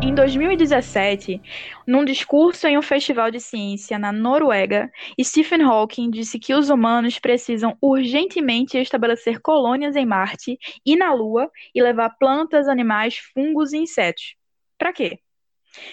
em 0.00 0.14
2017, 0.14 1.42
num 1.86 2.04
discurso 2.04 2.66
em 2.66 2.78
um 2.78 2.82
festival 2.82 3.30
de 3.30 3.40
ciência 3.40 3.98
na 3.98 4.12
Noruega, 4.12 4.90
Stephen 5.20 5.62
Hawking 5.62 6.10
disse 6.10 6.38
que 6.38 6.54
os 6.54 6.70
humanos 6.70 7.18
precisam 7.18 7.76
urgentemente 7.80 8.78
estabelecer 8.78 9.40
colônias 9.40 9.96
em 9.96 10.06
Marte 10.06 10.56
e 10.86 10.96
na 10.96 11.12
Lua 11.12 11.50
e 11.74 11.82
levar 11.82 12.10
plantas, 12.10 12.68
animais, 12.68 13.18
fungos 13.34 13.72
e 13.72 13.78
insetos. 13.78 14.36
Para 14.78 14.92
quê? 14.92 15.18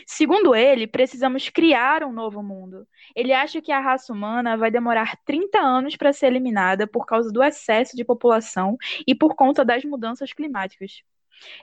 Segundo 0.06 0.56
ele, 0.56 0.88
precisamos 0.88 1.50
criar 1.50 2.04
um 2.04 2.12
novo 2.12 2.44
mundo. 2.44 2.88
Ele 3.16 3.34
acha 3.34 3.62
que 3.62 3.72
a 3.72 3.80
raça 3.80 4.14
humana 4.14 4.56
vai 4.56 4.70
demorar 4.70 5.18
30 5.26 5.60
anos 5.60 5.96
para 5.96 6.14
ser 6.14 6.28
eliminada 6.28 6.88
por 6.88 7.06
causa 7.06 7.32
do 7.32 7.44
excesso 7.44 7.96
de 7.96 8.06
população 8.06 8.78
e 9.08 9.16
por 9.16 9.36
conta 9.36 9.66
das 9.66 9.84
mudanças 9.84 10.32
climáticas. 10.32 11.04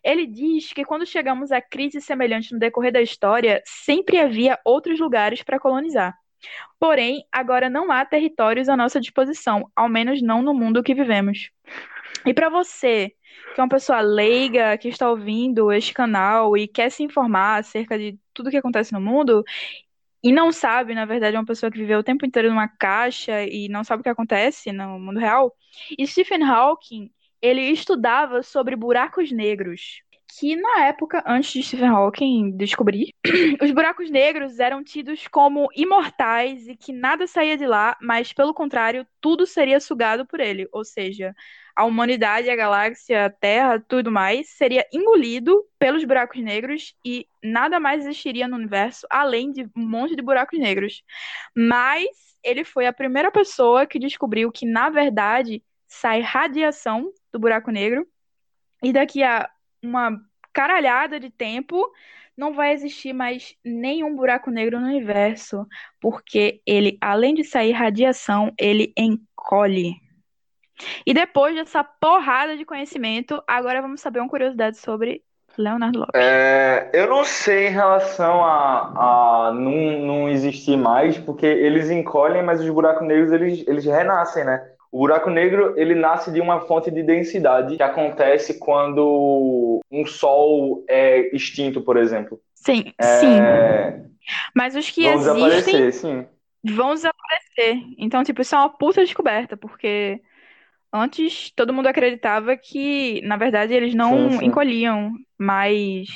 Ele 0.02 0.26
diz 0.26 0.72
que 0.72 0.85
quando 0.85 1.06
chegamos 1.06 1.52
a 1.52 1.61
crises 1.61 2.04
semelhantes 2.04 2.50
no 2.50 2.58
decorrer 2.58 2.92
da 2.92 3.02
história, 3.02 3.62
sempre 3.64 4.18
havia 4.18 4.58
outros 4.64 4.98
lugares 4.98 5.42
para 5.42 5.58
colonizar. 5.58 6.14
Porém, 6.78 7.24
agora 7.30 7.70
não 7.70 7.92
há 7.92 8.04
territórios 8.04 8.68
à 8.68 8.76
nossa 8.76 9.00
disposição, 9.00 9.70
ao 9.76 9.88
menos 9.88 10.20
não 10.20 10.42
no 10.42 10.52
mundo 10.52 10.82
que 10.82 10.94
vivemos. 10.94 11.50
E 12.26 12.35
para 12.35 12.48
você, 12.48 13.12
que 13.54 13.61
é 13.61 13.62
uma 13.62 13.68
pessoa 13.68 14.00
leiga, 14.00 14.76
que 14.76 14.88
está 14.88 15.08
ouvindo 15.08 15.72
este 15.72 15.92
canal 15.92 16.56
e 16.56 16.66
quer 16.66 16.90
se 16.90 17.02
informar 17.02 17.61
acerca 17.61 17.98
de 17.98 18.18
tudo 18.35 18.50
que 18.50 18.56
acontece 18.56 18.92
no 18.92 19.00
mundo, 19.00 19.44
e 20.22 20.32
não 20.32 20.52
sabe, 20.52 20.94
na 20.94 21.04
verdade, 21.04 21.37
é 21.37 21.38
uma 21.38 21.46
pessoa 21.46 21.70
que 21.70 21.78
viveu 21.78 21.98
o 21.98 22.02
tempo 22.02 22.24
inteiro 22.24 22.48
numa 22.48 22.68
caixa 22.68 23.44
e 23.44 23.68
não 23.68 23.82
sabe 23.82 24.00
o 24.00 24.02
que 24.04 24.08
acontece 24.08 24.70
no 24.70 24.98
mundo 24.98 25.18
real, 25.18 25.52
Stephen 26.06 26.44
Hawking, 26.44 27.11
ele 27.42 27.62
estudava 27.62 28.42
sobre 28.42 28.76
buracos 28.76 29.33
negros. 29.33 30.00
Que 30.38 30.57
na 30.57 30.87
época, 30.87 31.22
antes 31.26 31.52
de 31.52 31.62
Stephen 31.62 31.88
Hawking 31.90 32.57
descobrir, 32.57 33.12
os 33.61 33.70
buracos 33.70 34.11
negros 34.11 34.59
eram 34.59 34.83
tidos 34.83 35.26
como 35.28 35.68
imortais 35.76 36.66
e 36.68 36.74
que 36.74 36.90
nada 36.90 37.26
saía 37.26 37.59
de 37.59 37.66
lá, 37.66 37.98
mas 38.00 38.33
pelo 38.33 38.55
contrário, 38.55 39.07
tudo 39.20 39.46
seria 39.46 39.78
sugado 39.78 40.24
por 40.24 40.40
ele. 40.40 40.66
Ou 40.72 40.87
seja, 40.87 41.35
a 41.76 41.85
humanidade, 41.85 42.48
a 42.48 42.57
galáxia, 42.57 43.26
a 43.26 43.31
Terra, 43.31 43.78
tudo 43.87 44.11
mais, 44.11 44.48
seria 44.50 44.87
engolido 44.90 45.62
pelos 45.78 46.02
buracos 46.05 46.40
negros 46.42 46.94
e 47.05 47.26
nada 47.42 47.78
mais 47.78 48.07
existiria 48.07 48.48
no 48.48 48.57
universo 48.57 49.07
além 49.11 49.52
de 49.52 49.64
um 49.76 49.87
monte 49.87 50.16
de 50.16 50.22
buracos 50.22 50.59
negros. 50.59 51.02
Mas 51.55 52.07
ele 52.42 52.64
foi 52.64 52.87
a 52.87 52.92
primeira 52.92 53.31
pessoa 53.31 53.87
que 53.87 53.98
descobriu 53.98 54.50
que, 54.50 54.66
na 54.66 54.90
verdade, 54.90 55.62
sai 55.92 56.22
radiação 56.22 57.12
do 57.31 57.38
buraco 57.38 57.70
negro 57.70 58.07
e 58.83 58.92
daqui 58.92 59.22
a 59.22 59.48
uma 59.83 60.18
caralhada 60.52 61.20
de 61.20 61.28
tempo 61.31 61.87
não 62.37 62.55
vai 62.55 62.72
existir 62.72 63.12
mais 63.12 63.55
nenhum 63.62 64.16
buraco 64.16 64.50
negro 64.50 64.81
no 64.81 64.87
universo, 64.87 65.66
porque 66.00 66.62
ele, 66.66 66.96
além 66.98 67.35
de 67.35 67.44
sair 67.44 67.72
radiação, 67.72 68.52
ele 68.59 68.92
encolhe. 68.96 69.94
E 71.07 71.12
depois 71.12 71.55
dessa 71.55 71.85
porrada 71.85 72.57
de 72.57 72.64
conhecimento, 72.64 73.42
agora 73.46 73.83
vamos 73.83 74.00
saber 74.00 74.20
uma 74.20 74.31
curiosidade 74.31 74.78
sobre 74.78 75.22
Leonardo 75.59 75.98
Lopes. 75.98 76.20
É, 76.20 76.90
eu 76.94 77.07
não 77.07 77.22
sei 77.22 77.68
em 77.68 77.70
relação 77.70 78.42
a, 78.42 79.48
a 79.48 79.52
não, 79.52 80.07
não 80.07 80.28
existir 80.28 80.78
mais, 80.78 81.18
porque 81.18 81.44
eles 81.46 81.90
encolhem, 81.90 82.42
mas 82.42 82.61
os 82.61 82.70
buracos 82.70 83.07
negros 83.07 83.31
eles, 83.31 83.64
eles 83.68 83.85
renascem, 83.85 84.44
né? 84.44 84.71
O 84.92 84.98
buraco 84.98 85.31
negro 85.31 85.74
ele 85.76 85.94
nasce 85.94 86.31
de 86.31 86.40
uma 86.40 86.61
fonte 86.61 86.90
de 86.90 87.02
densidade 87.02 87.76
que 87.76 87.83
acontece 87.83 88.59
quando 88.59 89.81
um 89.90 90.07
sol 90.07 90.85
é 90.88 91.35
extinto, 91.35 91.81
por 91.83 91.96
exemplo. 91.96 92.40
Sim, 92.55 92.92
sim. 93.00 93.38
É, 93.40 94.00
Mas 94.55 94.76
os 94.76 94.90
que 94.90 95.02
vão 95.02 95.14
existem 95.14 95.18
desaparecer, 95.18 95.92
sim. 95.94 96.26
vão 96.64 96.94
desaparecer. 96.94 97.76
Então, 97.98 98.22
tipo, 98.22 98.42
isso 98.42 98.55
é 98.55 98.59
uma 98.59 98.68
puta 98.70 99.02
descoberta, 99.05 99.57
porque 99.57 100.20
antes 100.92 101.50
todo 101.57 101.72
mundo 101.72 101.88
acreditava 101.88 102.57
que, 102.57 103.20
na 103.22 103.37
verdade, 103.37 103.74
eles 103.74 103.94
não 103.94 104.31
Sim, 104.31 104.38
sim. 104.38 104.46
encolhiam, 104.46 105.12
mas 105.38 106.09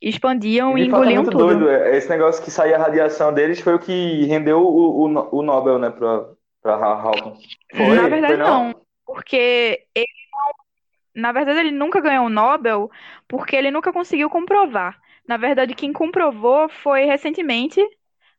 expandiam 0.00 0.76
E 0.76 0.82
e 0.82 0.86
engoliam 0.86 1.24
muito 1.24 1.30
tudo. 1.30 1.46
doido. 1.46 1.68
é, 1.70 1.96
Esse 1.96 2.08
negócio 2.08 2.42
que 2.44 2.50
saía 2.50 2.76
a 2.76 2.80
radiação 2.80 3.32
deles 3.32 3.60
foi 3.60 3.74
o 3.74 3.78
que 3.78 4.24
rendeu 4.26 4.60
o, 4.60 5.06
o, 5.06 5.38
o 5.38 5.42
Nobel, 5.42 5.78
né, 5.78 5.90
pra, 5.90 6.26
pra 6.64 6.74
Hawking. 6.76 7.34
Foi? 7.76 7.94
Na 7.94 8.08
verdade, 8.08 8.34
Foi 8.34 8.36
não? 8.38 8.64
não, 8.68 8.74
porque 9.06 9.84
ele 9.94 10.06
não- 10.32 11.22
na 11.22 11.30
verdade 11.32 11.58
ele 11.60 11.70
nunca 11.70 12.00
ganhou 12.00 12.26
o 12.26 12.30
Nobel 12.30 12.90
porque 13.28 13.54
ele 13.54 13.70
nunca 13.70 13.92
conseguiu 13.92 14.30
comprovar. 14.30 14.98
Na 15.28 15.36
verdade, 15.36 15.74
quem 15.74 15.92
comprovou 15.92 16.68
foi 16.68 17.04
recentemente 17.04 17.80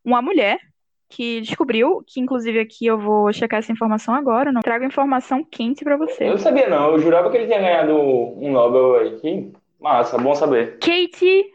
uma 0.03 0.21
mulher 0.21 0.59
que 1.07 1.39
descobriu, 1.41 2.03
que 2.05 2.19
inclusive 2.19 2.59
aqui 2.59 2.85
eu 2.87 2.97
vou 2.99 3.31
checar 3.31 3.59
essa 3.59 3.71
informação 3.71 4.13
agora, 4.15 4.51
não 4.51 4.61
trago 4.61 4.83
informação 4.83 5.43
quente 5.43 5.83
pra 5.83 5.97
você. 5.97 6.25
Eu 6.25 6.31
não 6.31 6.37
sabia, 6.39 6.67
não. 6.67 6.91
Eu 6.91 6.99
jurava 6.99 7.29
que 7.29 7.37
ele 7.37 7.45
tinha 7.45 7.59
ganhado 7.59 7.95
um 7.95 8.51
Nobel 8.51 8.95
aí. 8.99 9.19
Que 9.19 9.51
massa, 9.79 10.17
bom 10.17 10.33
saber. 10.33 10.79
Katie 10.79 11.45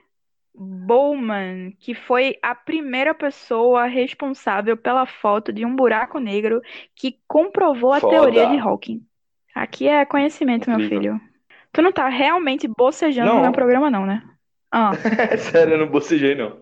Bowman, 0.62 1.72
que 1.78 1.94
foi 1.94 2.36
a 2.42 2.54
primeira 2.54 3.14
pessoa 3.14 3.86
responsável 3.86 4.76
pela 4.76 5.06
foto 5.06 5.52
de 5.52 5.64
um 5.64 5.74
buraco 5.74 6.18
negro 6.18 6.60
que 6.94 7.18
comprovou 7.26 7.92
a 7.94 8.00
Foda. 8.00 8.14
teoria 8.14 8.46
de 8.46 8.58
Hawking. 8.58 9.02
Aqui 9.54 9.88
é 9.88 10.04
conhecimento, 10.04 10.68
meu 10.68 10.78
Incrível. 10.78 11.14
filho. 11.14 11.20
Tu 11.72 11.80
não 11.82 11.92
tá 11.92 12.08
realmente 12.08 12.68
bocejando 12.68 13.28
Não. 13.28 13.36
no 13.36 13.42
meu 13.42 13.52
programa, 13.52 13.90
não, 13.90 14.04
né? 14.04 14.22
Ah, 14.70 14.92
Sério, 15.38 15.74
eu 15.74 15.78
não 15.78 15.88
bocejei, 15.88 16.34
não. 16.34 16.58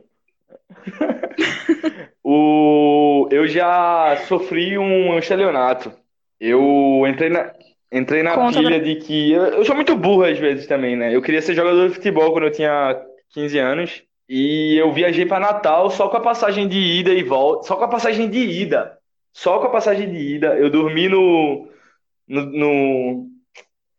O... 2.23 3.27
Eu 3.31 3.47
já 3.49 4.17
sofri 4.27 4.77
um 4.77 5.19
estelionato. 5.19 5.91
Eu 6.39 7.05
entrei 7.07 7.31
na, 7.31 7.53
entrei 7.91 8.23
na 8.23 8.35
Conta 8.35 8.59
pilha 8.59 8.79
de 8.81 8.97
que. 8.97 9.33
Eu, 9.33 9.45
eu 9.47 9.65
sou 9.65 9.75
muito 9.75 9.97
burro 9.97 10.25
às 10.25 10.39
vezes 10.39 10.67
também, 10.67 10.95
né? 10.95 11.15
Eu 11.15 11.23
queria 11.23 11.41
ser 11.41 11.55
jogador 11.55 11.89
de 11.89 11.95
futebol 11.95 12.31
quando 12.33 12.45
eu 12.45 12.53
tinha 12.53 12.95
15 13.31 13.59
anos. 13.59 14.03
E 14.29 14.77
eu 14.77 14.93
viajei 14.93 15.25
para 15.25 15.41
Natal 15.41 15.91
só 15.91 16.09
com 16.09 16.17
a 16.17 16.21
passagem 16.21 16.69
de 16.69 16.79
ida 16.79 17.11
e 17.13 17.23
volta. 17.23 17.67
Só 17.67 17.77
com 17.77 17.85
a 17.85 17.89
passagem 17.89 18.29
de 18.29 18.39
ida. 18.39 18.99
Só 19.33 19.59
com 19.59 19.67
a 19.67 19.71
passagem 19.71 20.11
de 20.11 20.19
ida. 20.37 20.57
Eu 20.59 20.71
dormi 20.71 21.09
no, 21.09 21.69
no, 22.27 22.43
no- 22.47 23.29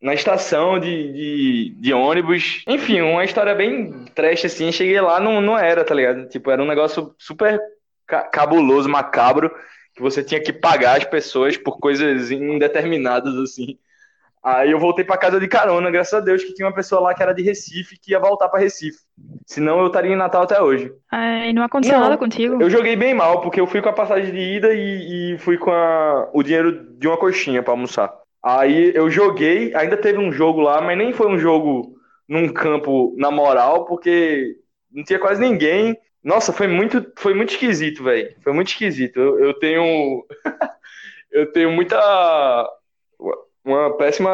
na 0.00 0.14
estação 0.14 0.78
de, 0.78 1.12
de, 1.12 1.70
de 1.80 1.92
ônibus. 1.92 2.64
Enfim, 2.66 3.00
uma 3.02 3.24
história 3.24 3.54
bem 3.54 4.04
trash 4.14 4.44
assim. 4.46 4.72
Cheguei 4.72 5.00
lá, 5.00 5.20
não, 5.20 5.40
não 5.40 5.58
era, 5.58 5.84
tá 5.84 5.94
ligado? 5.94 6.28
Tipo, 6.28 6.50
era 6.50 6.62
um 6.62 6.66
negócio 6.66 7.14
super 7.18 7.60
ca- 8.06 8.24
cabuloso, 8.24 8.88
macabro, 8.88 9.50
que 9.94 10.00
você 10.02 10.22
tinha 10.24 10.40
que 10.42 10.52
pagar 10.52 10.98
as 10.98 11.04
pessoas 11.04 11.56
por 11.56 11.78
coisas 11.78 12.30
indeterminadas, 12.30 13.34
assim. 13.36 13.78
Aí 14.42 14.70
eu 14.70 14.78
voltei 14.78 15.04
pra 15.04 15.18
casa 15.18 15.38
de 15.38 15.46
carona, 15.46 15.90
graças 15.90 16.14
a 16.14 16.20
Deus 16.20 16.42
que 16.42 16.54
tinha 16.54 16.66
uma 16.66 16.74
pessoa 16.74 17.00
lá 17.00 17.14
que 17.14 17.22
era 17.22 17.34
de 17.34 17.42
Recife 17.42 17.98
que 18.00 18.12
ia 18.12 18.18
voltar 18.18 18.48
pra 18.48 18.58
Recife. 18.58 18.98
Senão 19.46 19.80
eu 19.80 19.88
estaria 19.88 20.12
em 20.12 20.16
Natal 20.16 20.42
até 20.42 20.60
hoje. 20.62 20.90
e 21.46 21.52
não 21.52 21.62
aconteceu 21.62 21.96
Não. 21.96 22.04
nada 22.04 22.16
contigo? 22.16 22.60
Eu 22.60 22.70
joguei 22.70 22.96
bem 22.96 23.12
mal, 23.12 23.42
porque 23.42 23.60
eu 23.60 23.66
fui 23.66 23.82
com 23.82 23.90
a 23.90 23.92
passagem 23.92 24.32
de 24.32 24.38
ida 24.40 24.72
e, 24.72 25.34
e 25.34 25.38
fui 25.38 25.58
com 25.58 25.70
a- 25.70 26.30
o 26.32 26.42
dinheiro 26.42 26.96
de 26.98 27.06
uma 27.06 27.18
coxinha 27.18 27.62
pra 27.62 27.74
almoçar. 27.74 28.10
Aí 28.42 28.92
eu 28.94 29.10
joguei, 29.10 29.74
ainda 29.74 29.96
teve 29.98 30.18
um 30.18 30.32
jogo 30.32 30.62
lá, 30.62 30.80
mas 30.80 30.96
nem 30.96 31.12
foi 31.12 31.26
um 31.28 31.38
jogo 31.38 31.94
num 32.26 32.48
campo 32.50 33.14
na 33.18 33.30
moral, 33.30 33.84
porque 33.84 34.56
não 34.90 35.04
tinha 35.04 35.18
quase 35.18 35.40
ninguém. 35.42 35.94
Nossa, 36.24 36.50
foi 36.52 36.66
muito, 36.66 37.04
foi 37.18 37.34
muito 37.34 37.50
esquisito, 37.50 38.02
velho. 38.04 38.34
Foi 38.42 38.52
muito 38.54 38.68
esquisito. 38.68 39.18
Eu, 39.18 39.38
eu 39.38 39.54
tenho, 39.58 40.24
eu 41.30 41.52
tenho 41.52 41.70
muita, 41.70 41.98
uma 43.64 43.96
péssima 43.96 44.32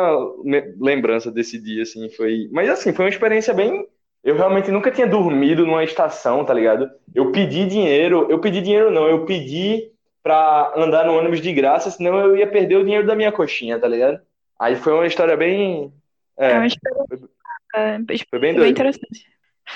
lembrança 0.81 1.31
desse 1.31 1.59
dia, 1.59 1.83
assim. 1.83 2.09
Foi, 2.11 2.49
mas 2.53 2.69
assim, 2.71 2.93
foi 2.93 3.05
uma 3.07 3.11
experiência 3.11 3.53
bem. 3.55 3.87
Eu 4.25 4.37
realmente 4.37 4.71
nunca 4.71 4.91
tinha 4.91 5.07
dormido 5.07 5.65
numa 5.65 5.85
estação, 5.85 6.45
tá 6.45 6.53
ligado? 6.53 6.91
Eu 7.15 7.31
pedi 7.31 7.65
dinheiro, 7.67 8.27
eu 8.29 8.41
pedi 8.41 8.61
dinheiro 8.61 8.91
não, 8.91 9.07
eu 9.09 9.25
pedi 9.25 9.91
pra 10.23 10.73
andar 10.77 11.07
no 11.07 11.17
ônibus 11.17 11.41
de 11.41 11.53
graça, 11.53 11.91
senão 11.91 12.19
eu 12.19 12.37
ia 12.37 12.47
perder 12.47 12.77
o 12.77 12.83
dinheiro 12.85 13.07
da 13.07 13.15
minha 13.15 13.31
coxinha, 13.31 13.79
tá 13.79 13.87
ligado? 13.87 14.21
Aí 14.59 14.75
foi 14.75 14.93
uma 14.95 15.07
história 15.07 15.37
bem. 15.37 15.93
É 16.37 16.55
uma 16.55 16.65
É, 16.65 16.67
experiência, 16.67 17.29
é, 17.75 17.99
foi 18.29 18.39
bem 18.41 18.55
bem 18.55 18.71
interessante. 18.71 19.27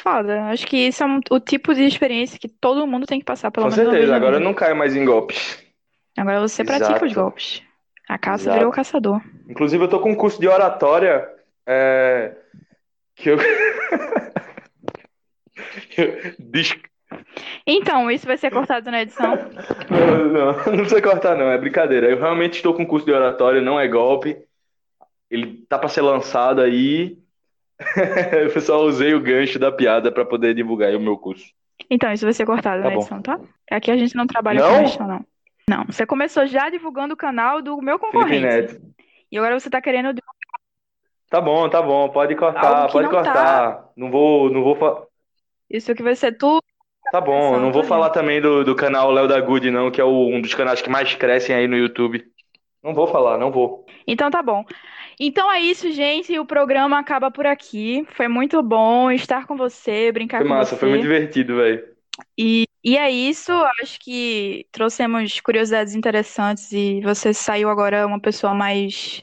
Foda. 0.03 0.45
Acho 0.45 0.67
que 0.67 0.77
isso 0.77 1.03
é 1.03 1.07
um- 1.07 1.21
o 1.31 1.41
tipo 1.41 1.75
de 1.75 1.83
experiência 1.85 2.39
que 2.39 2.49
todo 2.49 2.87
mundo 2.87 3.07
tem 3.07 3.19
que 3.19 3.25
passar, 3.25 3.51
pelo 3.51 3.67
Com 3.67 3.71
menos 3.71 3.85
uma 3.87 3.91
vez 3.93 4.03
certeza, 4.09 4.17
agora 4.17 4.37
eu 4.37 4.41
não 4.41 4.55
caio 4.55 4.75
mais 4.77 4.95
em 4.97 5.05
golpes. 5.05 5.59
Agora 6.17 6.41
você 6.41 6.65
pratica 6.65 7.05
os 7.05 7.11
Exato. 7.13 7.15
golpes. 7.21 7.63
A 8.09 8.19
caça 8.19 8.45
Exato. 8.45 8.57
virou 8.57 8.71
o 8.71 8.75
caçador. 8.75 9.21
Inclusive, 9.51 9.83
eu 9.83 9.89
tô 9.89 9.99
com 9.99 10.13
um 10.13 10.15
curso 10.15 10.41
de 10.41 10.47
oratória 10.47 11.29
é, 11.67 12.37
que 13.17 13.31
eu. 13.31 13.37
Então, 17.67 18.11
isso 18.11 18.27
vai 18.27 18.37
ser 18.39 18.51
cortado 18.51 18.91
na 18.91 19.03
edição. 19.03 19.37
Não, 19.91 20.25
não, 20.29 20.53
não 20.53 20.77
precisa 20.79 21.03
cortar, 21.03 21.37
não, 21.37 21.51
é 21.51 21.59
brincadeira. 21.59 22.09
Eu 22.09 22.19
realmente 22.19 22.55
estou 22.55 22.73
com 22.73 22.83
um 22.83 22.87
curso 22.87 23.05
de 23.05 23.13
oratória, 23.13 23.61
não 23.61 23.79
é 23.79 23.87
golpe. 23.87 24.37
Ele 25.31 25.65
tá 25.69 25.79
para 25.79 25.89
ser 25.89 26.03
lançado 26.03 26.61
aí. 26.61 27.19
Eu 28.55 28.61
só 28.61 28.81
usei 28.83 29.13
o 29.15 29.21
gancho 29.21 29.59
da 29.59 29.71
piada 29.73 30.11
para 30.13 30.25
poder 30.25 30.55
divulgar 30.55 30.89
aí 30.89 30.97
o 30.97 31.01
meu 31.01 31.17
curso. 31.19 31.45
Então, 31.91 32.13
isso 32.13 32.25
vai 32.25 32.33
ser 32.33 32.47
cortado 32.47 32.83
Tá 32.83 32.89
na 32.89 32.95
bom. 32.95 33.01
edição, 33.01 33.23
tá? 33.23 33.41
Aqui 33.71 33.91
a 33.91 33.97
gente 33.97 34.15
não 34.15 34.27
trabalha 34.27 34.61
Não? 34.61 34.77
com 34.77 34.81
edição, 34.83 35.07
não. 35.09 35.25
Não, 35.69 35.85
você 35.85 36.07
começou 36.07 36.47
já 36.47 36.69
divulgando 36.69 37.15
o 37.15 37.17
canal 37.17 37.61
do 37.63 37.77
meu 37.81 37.99
concorrente. 37.99 38.81
E 39.31 39.39
agora 39.39 39.59
você 39.59 39.71
tá 39.71 39.81
querendo. 39.81 40.15
Tá 41.29 41.41
bom, 41.41 41.69
tá 41.69 41.81
bom, 41.81 42.09
pode 42.09 42.35
cortar, 42.35 42.91
pode 42.91 43.05
não 43.07 43.11
tá. 43.23 43.23
cortar. 43.23 43.89
Não 43.97 44.11
vou, 44.11 44.51
não 44.51 44.63
vou, 44.65 44.75
fa- 44.77 45.07
Isso 45.69 45.95
que 45.95 46.03
vai 46.03 46.17
ser 46.17 46.37
tudo. 46.37 46.63
tá 47.13 47.21
bom, 47.21 47.59
não 47.59 47.73
vou 47.73 47.85
falar 47.85 48.11
também 48.11 48.41
do, 48.41 48.65
do 48.65 48.75
canal 48.75 49.11
Léo 49.13 49.29
da 49.29 49.41
Good, 49.41 49.71
não, 49.71 49.91
que 49.91 50.01
é 50.01 50.05
o- 50.05 50.29
um 50.29 50.41
dos 50.41 50.55
canais 50.55 50.83
que 50.83 50.91
mais 50.91 51.15
crescem 51.15 51.55
aí 51.55 51.69
no 51.69 51.77
YouTube. 51.77 52.25
Não 52.83 52.95
vou 52.95 53.07
falar, 53.07 53.39
não 53.39 53.51
vou. 53.53 53.85
Então 54.07 54.31
tá 54.31 54.43
bom. 54.43 54.65
Então 55.19 55.51
é 55.53 55.61
isso, 55.61 55.91
gente. 55.93 56.39
O 56.39 56.47
programa 56.47 56.99
acaba 56.99 57.31
por 57.31 57.47
aqui. 57.47 58.07
Foi 58.17 58.27
muito 58.27 58.63
bom 58.63 59.11
estar 59.11 59.47
com 59.47 59.57
você, 59.57 60.11
brincar 60.11 60.39
Foi 60.39 60.49
com 60.49 60.55
massa, 60.55 60.77
foi 60.77 60.89
você. 60.89 60.91
muito 60.91 61.03
divertido, 61.03 61.57
velho. 61.57 61.85
E, 62.37 62.67
e 62.83 62.97
é 62.97 63.11
isso. 63.11 63.53
Acho 63.83 63.99
que 64.01 64.67
trouxemos 64.73 65.41
curiosidades 65.41 65.95
interessantes 65.95 66.73
e 66.73 67.01
você 67.03 67.33
saiu 67.35 67.69
agora 67.69 68.07
uma 68.07 68.21
pessoa 68.21 68.55
mais 68.55 69.23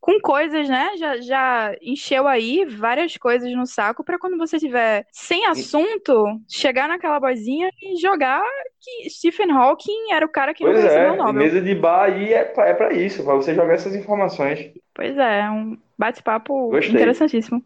com 0.00 0.18
coisas, 0.18 0.68
né? 0.68 0.96
Já, 0.96 1.20
já 1.20 1.76
encheu 1.82 2.26
aí 2.26 2.64
várias 2.64 3.16
coisas 3.16 3.52
no 3.52 3.66
saco 3.66 4.02
para 4.02 4.18
quando 4.18 4.38
você 4.38 4.58
tiver 4.58 5.06
sem 5.12 5.44
assunto, 5.46 6.40
chegar 6.48 6.88
naquela 6.88 7.20
boizinha 7.20 7.70
e 7.82 8.00
jogar 8.00 8.42
que 8.80 9.10
Stephen 9.10 9.50
Hawking 9.52 10.12
era 10.12 10.24
o 10.24 10.28
cara 10.28 10.54
que 10.54 10.64
Pois 10.64 10.74
nunca 10.74 10.88
recebeu 10.88 11.10
é, 11.10 11.12
o 11.12 11.16
Nobel. 11.16 11.34
mesa 11.34 11.60
de 11.60 11.74
bar 11.74 12.04
aí 12.04 12.32
é 12.32 12.44
pra, 12.44 12.68
é 12.68 12.74
pra 12.74 12.92
isso, 12.94 13.22
pra 13.22 13.34
você 13.34 13.54
jogar 13.54 13.74
essas 13.74 13.94
informações. 13.94 14.72
Pois 14.94 15.16
é, 15.18 15.50
um 15.50 15.76
bate-papo 15.98 16.74
interessantíssimo. 16.78 17.62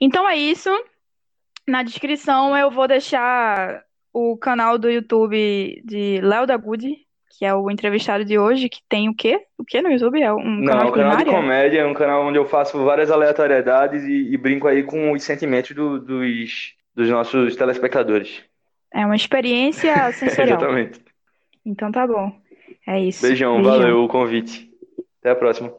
Então 0.00 0.28
é 0.28 0.36
isso. 0.36 0.70
Na 1.66 1.82
descrição 1.82 2.56
eu 2.56 2.70
vou 2.70 2.86
deixar 2.86 3.84
o 4.12 4.36
canal 4.36 4.78
do 4.78 4.90
YouTube 4.90 5.82
de 5.84 6.20
Léo 6.22 6.46
da 6.46 6.56
Good, 6.56 6.86
que 7.38 7.44
é 7.44 7.54
o 7.54 7.70
entrevistado 7.70 8.24
de 8.24 8.38
hoje, 8.38 8.68
que 8.68 8.80
tem 8.88 9.08
o 9.08 9.14
quê? 9.14 9.40
O 9.58 9.64
quê 9.64 9.80
no 9.80 9.90
YouTube? 9.90 10.20
É 10.20 10.32
um 10.32 10.44
Não, 10.60 10.66
canal 10.66 10.86
de 10.86 10.92
canal 10.92 11.16
de 11.18 11.24
comédia 11.24 11.80
é 11.80 11.86
um 11.86 11.94
canal 11.94 12.24
onde 12.26 12.38
eu 12.38 12.46
faço 12.46 12.82
várias 12.84 13.10
aleatoriedades 13.10 14.04
e, 14.04 14.32
e 14.32 14.36
brinco 14.36 14.66
aí 14.68 14.82
com 14.82 15.12
os 15.12 15.22
sentimentos 15.22 15.74
do- 15.74 15.98
dos, 16.00 16.74
dos 16.94 17.08
nossos 17.08 17.56
telespectadores. 17.56 18.44
É 18.92 19.06
uma 19.06 19.16
experiência 19.16 20.10
sensorial. 20.12 20.58
Exatamente. 20.58 21.00
Então 21.64 21.90
tá 21.92 22.06
bom. 22.06 22.32
É 22.86 23.00
isso. 23.00 23.22
Beijão, 23.22 23.56
Beijão. 23.56 23.72
valeu 23.72 24.04
o 24.04 24.08
convite. 24.08 24.68
Até 25.20 25.30
a 25.30 25.36
próxima. 25.36 25.72